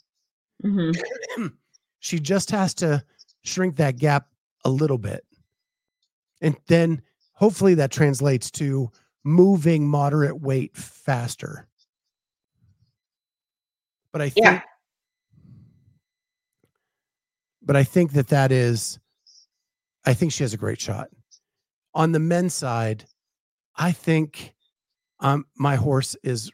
[0.65, 0.95] Mhm.
[2.01, 3.05] she just has to
[3.45, 4.29] shrink that gap
[4.65, 5.25] a little bit.
[6.41, 7.03] And then
[7.35, 8.91] hopefully that translates to
[9.25, 11.69] moving moderate weight faster.
[14.13, 14.63] But I think Yeah.
[17.63, 18.99] but I think that that is
[20.05, 21.09] I think she has a great shot.
[21.95, 23.05] On the men's side,
[23.77, 24.55] I think
[25.21, 26.51] um my horse is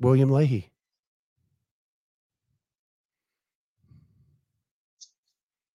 [0.00, 0.72] William Leahy.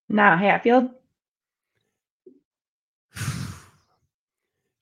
[0.10, 0.90] Not Hatfield.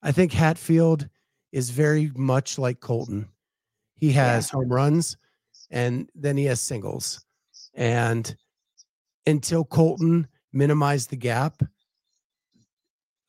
[0.01, 1.09] I think Hatfield
[1.51, 3.27] is very much like Colten.
[3.95, 5.17] He has home runs
[5.69, 7.25] and then he has singles.
[7.73, 8.35] And
[9.25, 11.61] until Colten minimized the gap,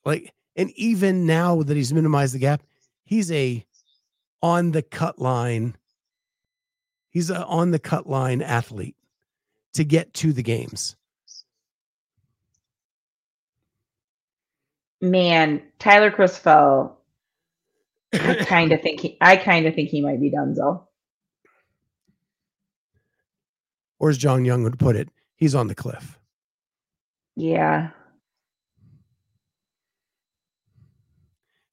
[0.04, 2.62] like, and even now that he's minimized the gap,
[3.04, 3.64] he's a
[4.42, 5.76] on the cut line.
[7.10, 8.96] He's a on the cut line athlete
[9.74, 10.96] to get to the games.
[15.00, 16.92] Man, Tyler Christophel.
[18.12, 19.16] I kind of think he.
[19.20, 20.82] I kind of think he might be Dunzo.
[23.98, 26.18] Or as John Young would put it, he's on the cliff.
[27.36, 27.90] Yeah.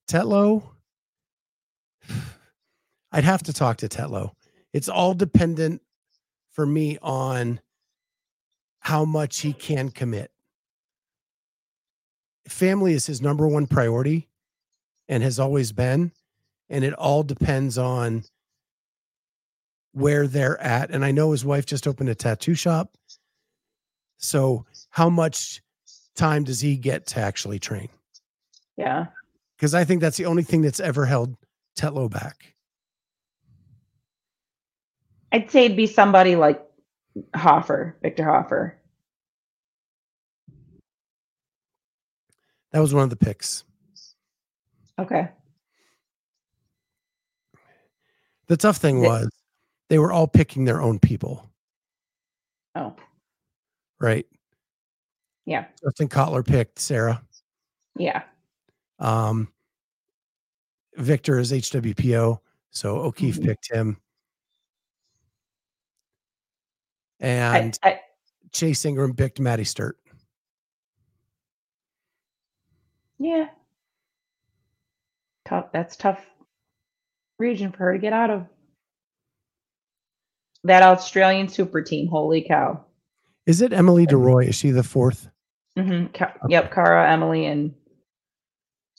[0.08, 0.62] Tetlow,
[3.12, 4.32] I'd have to talk to Tetlow.
[4.72, 5.82] It's all dependent
[6.52, 7.60] for me on
[8.80, 10.30] how much he can commit.
[12.48, 14.28] Family is his number one priority
[15.08, 16.12] and has always been.
[16.70, 18.24] And it all depends on
[19.92, 20.90] where they're at.
[20.90, 22.90] And I know his wife just opened a tattoo shop.
[24.18, 25.62] So, how much
[26.16, 27.88] time does he get to actually train?
[28.76, 29.06] Yeah.
[29.56, 31.36] because I think that's the only thing that's ever held
[31.76, 32.54] Tetlow back.
[35.32, 36.64] I'd say it'd be somebody like
[37.34, 38.77] Hoffer, Victor Hoffer.
[42.72, 43.64] That was one of the picks.
[44.98, 45.28] Okay.
[48.48, 49.28] The tough thing was
[49.88, 51.48] they were all picking their own people,
[52.74, 52.96] Oh,
[54.00, 54.26] right?
[55.44, 55.66] yeah.
[55.82, 57.22] Justin Cotler picked Sarah.
[57.96, 58.22] Yeah.
[58.98, 59.52] Um,
[60.96, 62.40] Victor is HWPO,
[62.70, 63.44] so O'Keefe Mhm.
[63.44, 64.00] picked him.
[67.20, 68.00] I, And I,
[68.52, 69.98] Chase Ingraham picked Maddie Sturt.
[73.18, 73.48] Yeah.
[75.46, 75.66] Tough.
[75.72, 76.24] That's tough
[77.38, 78.46] region for her to get out of.
[80.64, 82.08] that Australian super team.
[82.08, 82.84] Holy cow!
[83.46, 84.48] Is it Emily de Rooy?
[84.48, 85.28] Is she the fourth?
[85.76, 86.06] hmm
[86.48, 87.74] Yep, Kara, Emily, and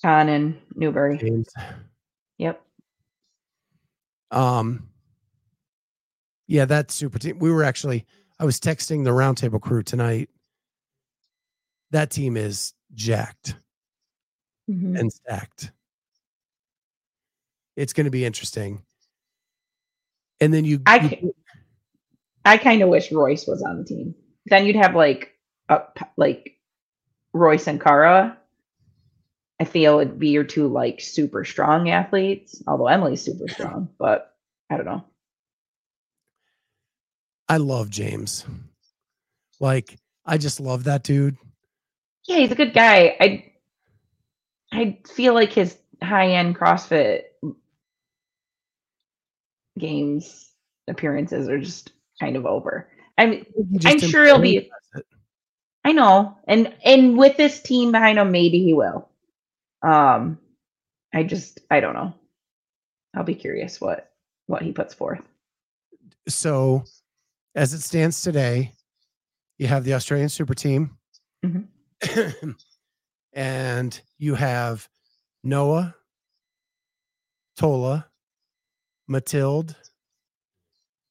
[0.01, 1.17] Khan and Newbury.
[1.17, 1.49] James?
[2.37, 2.61] Yep.
[4.31, 4.87] Um,
[6.47, 7.37] yeah, that super team.
[7.39, 8.05] We were actually,
[8.39, 10.29] I was texting the roundtable crew tonight.
[11.91, 13.55] That team is jacked
[14.69, 14.99] Mhm.
[14.99, 15.71] and stacked.
[17.75, 18.83] It's going to be interesting.
[20.41, 21.35] And then you, I you-
[22.45, 24.15] I kind of wish Royce was on the team.
[24.45, 25.33] Then you'd have like
[25.69, 25.81] a,
[26.17, 26.57] like
[27.33, 28.37] Royce and Kara.
[29.59, 32.61] I feel it'd be your two like super strong athletes.
[32.67, 34.33] Although Emily's super strong, but
[34.69, 35.03] I don't know.
[37.47, 38.45] I love James.
[39.59, 41.35] Like, I just love that dude.
[42.27, 43.17] Yeah, he's a good guy.
[43.19, 43.48] I
[44.71, 47.23] I feel like his high end CrossFit
[49.77, 50.51] games
[50.87, 52.89] appearances are just kind of over.
[53.17, 53.45] I mean,
[53.81, 54.69] He I'm sure he'll be.
[55.85, 59.09] I know, and and with this team behind him, maybe he will.
[59.81, 60.37] Um,
[61.13, 62.13] I just I don't know.
[63.15, 64.11] I'll be curious what
[64.47, 65.21] what he puts forth.
[66.27, 66.83] So,
[67.55, 68.73] as it stands today,
[69.57, 70.97] you have the Australian super team,
[71.43, 71.67] Mhm.
[73.33, 74.87] and you have
[75.43, 75.95] Noah,
[77.57, 78.07] Tola,
[79.07, 79.75] Matilde,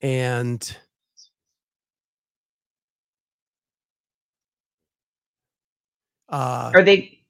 [0.00, 0.76] and
[6.28, 7.20] uh, Are they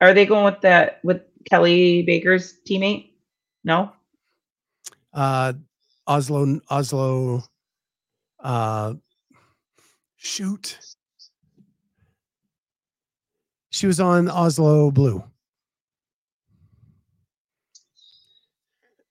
[0.00, 3.12] are they going with that with Kelly Baker's teammate?
[3.64, 3.92] No.
[5.12, 5.52] uh,
[6.06, 7.42] Oslo, Oslo,
[8.40, 8.94] uh,
[10.16, 10.78] shoot.
[13.78, 15.22] She was on Oslo Blue.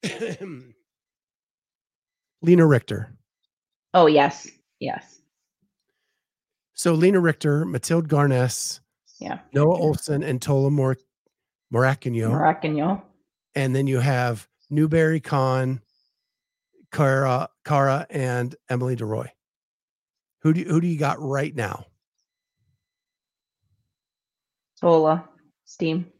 [2.41, 3.13] Lena Richter.
[3.93, 4.49] Oh yes,
[4.81, 5.21] yes,
[6.73, 8.81] So Lena Richter, Matilde Garnes,
[9.19, 9.39] yeah.
[9.53, 10.97] Noah Ohlsen, and Tola Mor-.
[11.73, 12.29] Morakinyo.
[13.55, 15.79] and then you have Newbury Khan,
[16.91, 19.29] Kara, Kara, and Emily de Rooy.
[20.41, 21.85] Who do you, who do you got right now?
[24.79, 25.27] Tola,
[25.65, 26.11] Steam.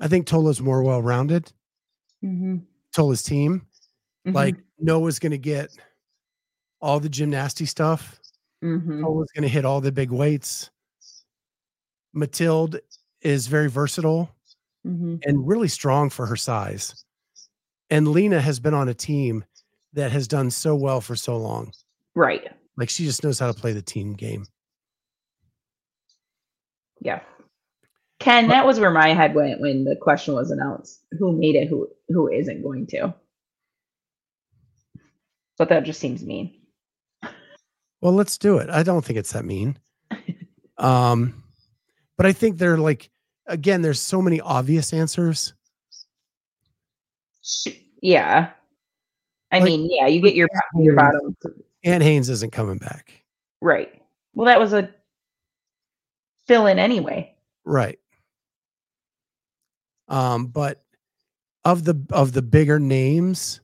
[0.00, 1.52] I think Tola's more well rounded.
[2.24, 2.58] Mm-hmm.
[2.94, 3.66] Tola's team,
[4.24, 5.70] like Noah's going to get
[6.80, 8.18] all the gymnasty stuff.
[8.62, 10.70] hmm Tola's going to hit all the big weights.
[12.12, 12.80] Matilde
[13.22, 14.30] is very versatile
[14.84, 17.04] hmm and really strong for her size.
[17.90, 19.44] And Lena has been on a team
[19.92, 21.72] that has done so well for so long.
[22.14, 22.53] right.
[22.76, 24.46] Like she just knows how to play the team game.
[27.00, 27.20] Yeah.
[28.20, 31.00] Ken, that was where my head went when the question was announced.
[31.18, 31.68] Who made it?
[31.68, 33.14] Who who isn't going to?
[35.58, 36.52] But that just seems mean.
[38.00, 38.68] Well, let's do it.
[38.70, 39.78] I don't think it's that mean.
[40.76, 41.44] Um,
[42.16, 43.08] but I think they're like,
[43.46, 45.54] again, there's so many obvious answers.
[48.02, 48.50] Yeah.
[49.52, 51.36] I Like- mean, yeah, you get your your bottom
[51.84, 53.24] Ant Haynes isn't coming back.
[53.60, 53.90] right.
[54.34, 54.92] Well, that was a
[56.46, 57.34] fill in anyway.
[57.64, 57.98] Right.
[60.08, 60.82] Um, but
[61.64, 63.60] of the of the bigger names,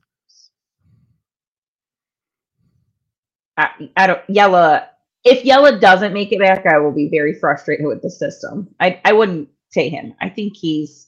[3.57, 4.87] I, I don't Yella.
[5.23, 8.73] If Yella doesn't make it back, I will be very frustrated with the system.
[8.79, 10.13] I I wouldn't say him.
[10.21, 11.07] I think he's.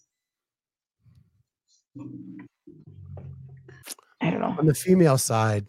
[4.22, 4.56] I don't know.
[4.58, 5.66] on the female side,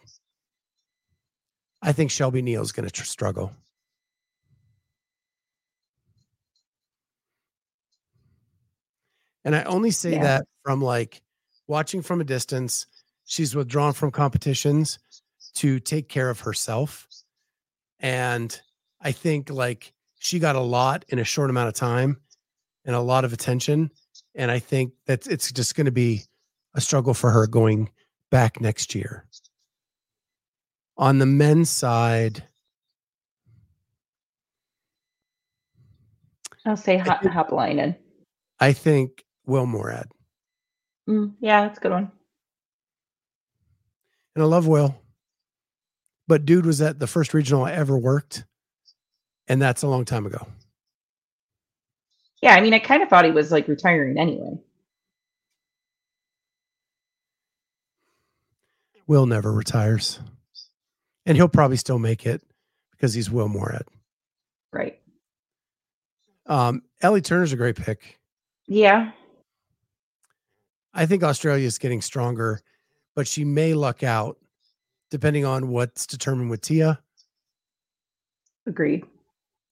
[1.84, 3.52] I think Shelby Neal's going to tr- struggle.
[9.44, 10.22] And I only say Yeah.
[10.22, 11.22] that from like
[11.66, 12.86] watching from a distance.
[13.26, 14.98] She's withdrawn from competitions
[15.56, 17.06] to take care of herself.
[18.00, 18.58] And
[19.00, 22.20] I think like she got a lot in a short amount of time
[22.84, 23.90] and a lot of attention.
[24.34, 26.22] And I think that it's just going to be
[26.74, 27.90] a struggle for her going
[28.30, 29.26] back next year.
[30.96, 32.44] On the men's side,
[36.64, 37.96] I'll say hot think- Haapalainen.
[38.60, 40.06] I think Will Moorad.
[41.08, 42.10] Mm, yeah, that's a good one.
[44.34, 44.94] And I love Will.
[46.26, 48.44] But dude was at the first regional I ever worked.
[49.46, 50.46] And that's a long time ago.
[52.40, 54.58] Yeah, I mean, I kind of thought he was like retiring anyway.
[59.06, 60.20] Will never retires.
[61.26, 62.42] And he'll probably still make it
[62.92, 63.82] because he's Will Moorad.
[64.72, 65.00] Right.
[66.46, 68.18] Um, Ellie Turner's a great pick.
[68.66, 69.12] Yeah.
[70.92, 72.60] I think Australia is getting stronger.
[73.16, 74.38] but she may luck out
[75.10, 77.00] depending on what's determined with Tia
[78.66, 79.04] Agreed.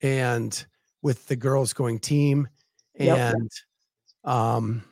[0.01, 0.65] and
[1.03, 2.47] with the girls going team
[2.99, 3.35] Yep.
[3.35, 3.51] and
[4.25, 4.83] um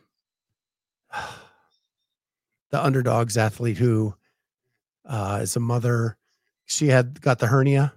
[2.70, 4.14] the underdogs athlete who
[5.04, 6.16] uh is a mother
[6.70, 7.92] she had got the hernia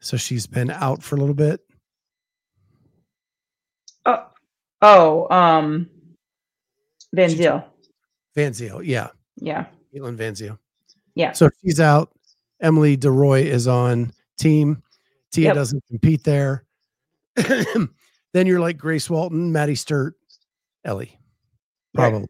[0.00, 1.60] so she's been out for a little bit
[4.06, 4.26] Oh,
[4.80, 5.90] oh, um,
[7.12, 7.64] Van Zyl.
[8.34, 9.66] van Zyl, yeah Yeah.
[9.94, 10.58] Caitlin van Zyl.
[11.14, 11.32] Yeah.
[11.32, 12.10] so she's out
[12.62, 14.82] emily de rooy is on team
[15.32, 15.54] tia Yep.
[15.54, 16.64] doesn't compete there
[17.34, 20.14] then you're like grace walton maddie sturt
[20.84, 21.16] ellie
[21.94, 22.24] Right.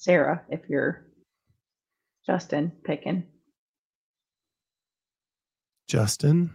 [0.00, 1.04] Sarah, if you're
[2.26, 3.22] Justin picking.
[5.88, 6.48] justin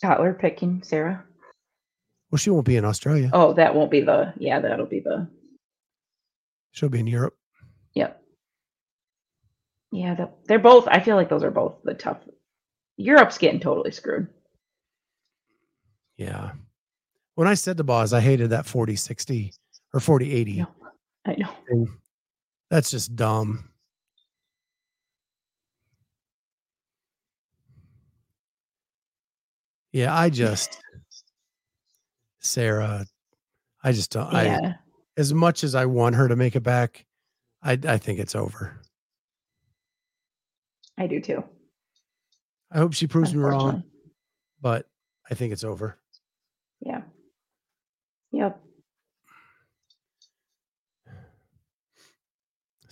[0.00, 1.24] Tyler picking Sarah.
[2.30, 5.26] well she won't be in australia Oh, that won't be the, yeah, that'll be the,
[6.72, 7.34] she'll be in europe
[7.94, 8.22] yep.
[9.90, 12.18] Yeah, the, they're both, I feel like those are both the tough.
[12.96, 14.26] Europe's getting totally screwed.
[16.16, 16.52] Yeah.
[17.34, 19.52] When I said to Boz, I hated that 40 60
[19.94, 20.56] or 40 80.
[20.58, 20.68] No.
[21.26, 21.88] I know.
[22.72, 23.68] That's just dumb.
[29.92, 30.80] Yeah, I just,
[32.40, 33.04] Sarah,
[33.84, 34.74] I just don't, I, Yeah.
[35.18, 37.04] as much as I want her to make it back,
[37.62, 38.80] I, I think it's over.
[40.96, 41.44] I do too.
[42.70, 43.84] I hope she proves me wrong,
[44.62, 44.88] but
[45.30, 45.98] I think it's over.
[46.80, 47.02] Yeah.
[48.30, 48.58] Yep.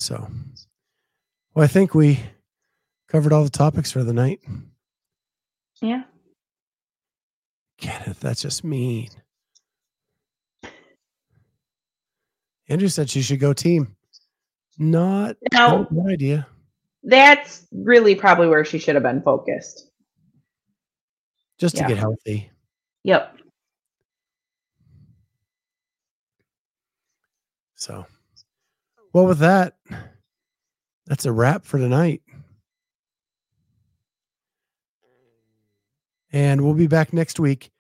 [0.01, 0.27] So,
[1.55, 2.21] well, I think we
[3.09, 4.41] covered all the topics for the night.
[5.83, 6.05] Yeah.
[7.77, 9.11] Kenneth, that's just mean.
[12.69, 13.95] Andrew said she should go team.
[14.79, 16.47] Not not idea.
[17.03, 19.91] that's really probably where she should have been focused.
[21.59, 21.89] Just to Yeah.
[21.89, 22.51] get healthy.
[23.05, 23.37] Yep.
[27.75, 28.07] So,
[29.13, 29.77] well, with that,
[31.07, 32.23] that's a wrap for tonight.
[36.33, 37.71] And we'll be back next week.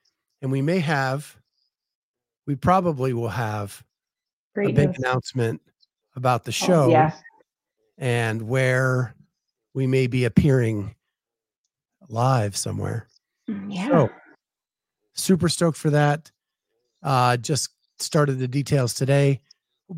[0.42, 1.36] And we may have,
[2.46, 3.82] we probably will have
[4.54, 4.98] Great a big news.
[4.98, 5.60] announcement
[6.16, 7.12] about the Oh, show yeah.
[7.98, 9.14] and where
[9.74, 10.94] we may be appearing
[12.08, 13.06] live somewhere.
[13.48, 13.88] Mm, Yeah.
[13.88, 14.10] So,
[15.14, 16.30] super stoked for that.
[17.02, 19.40] Uh, just started the details today.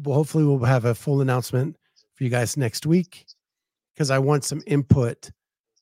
[0.04, 1.76] Hopefully, we'll have a full announcement
[2.14, 3.26] for you guys next week
[3.94, 5.30] because I want some input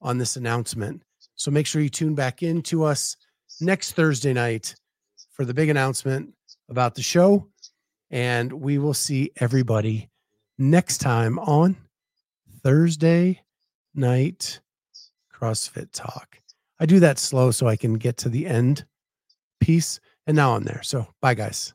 [0.02, 1.02] on this announcement.
[1.36, 3.16] So make sure you tune back in to us
[3.60, 4.74] next Thursday night
[5.30, 6.32] for the big announcement
[6.68, 7.48] about the show.
[8.10, 10.10] And we will see everybody
[10.58, 11.76] next time on
[12.62, 13.40] Thursday
[13.94, 14.60] night
[15.32, 16.40] CrossFit Talk.
[16.78, 18.84] I do that slow so I can get to the end
[19.60, 20.00] piece.
[20.26, 20.82] And now I'm there.
[20.82, 21.74] So bye, guys.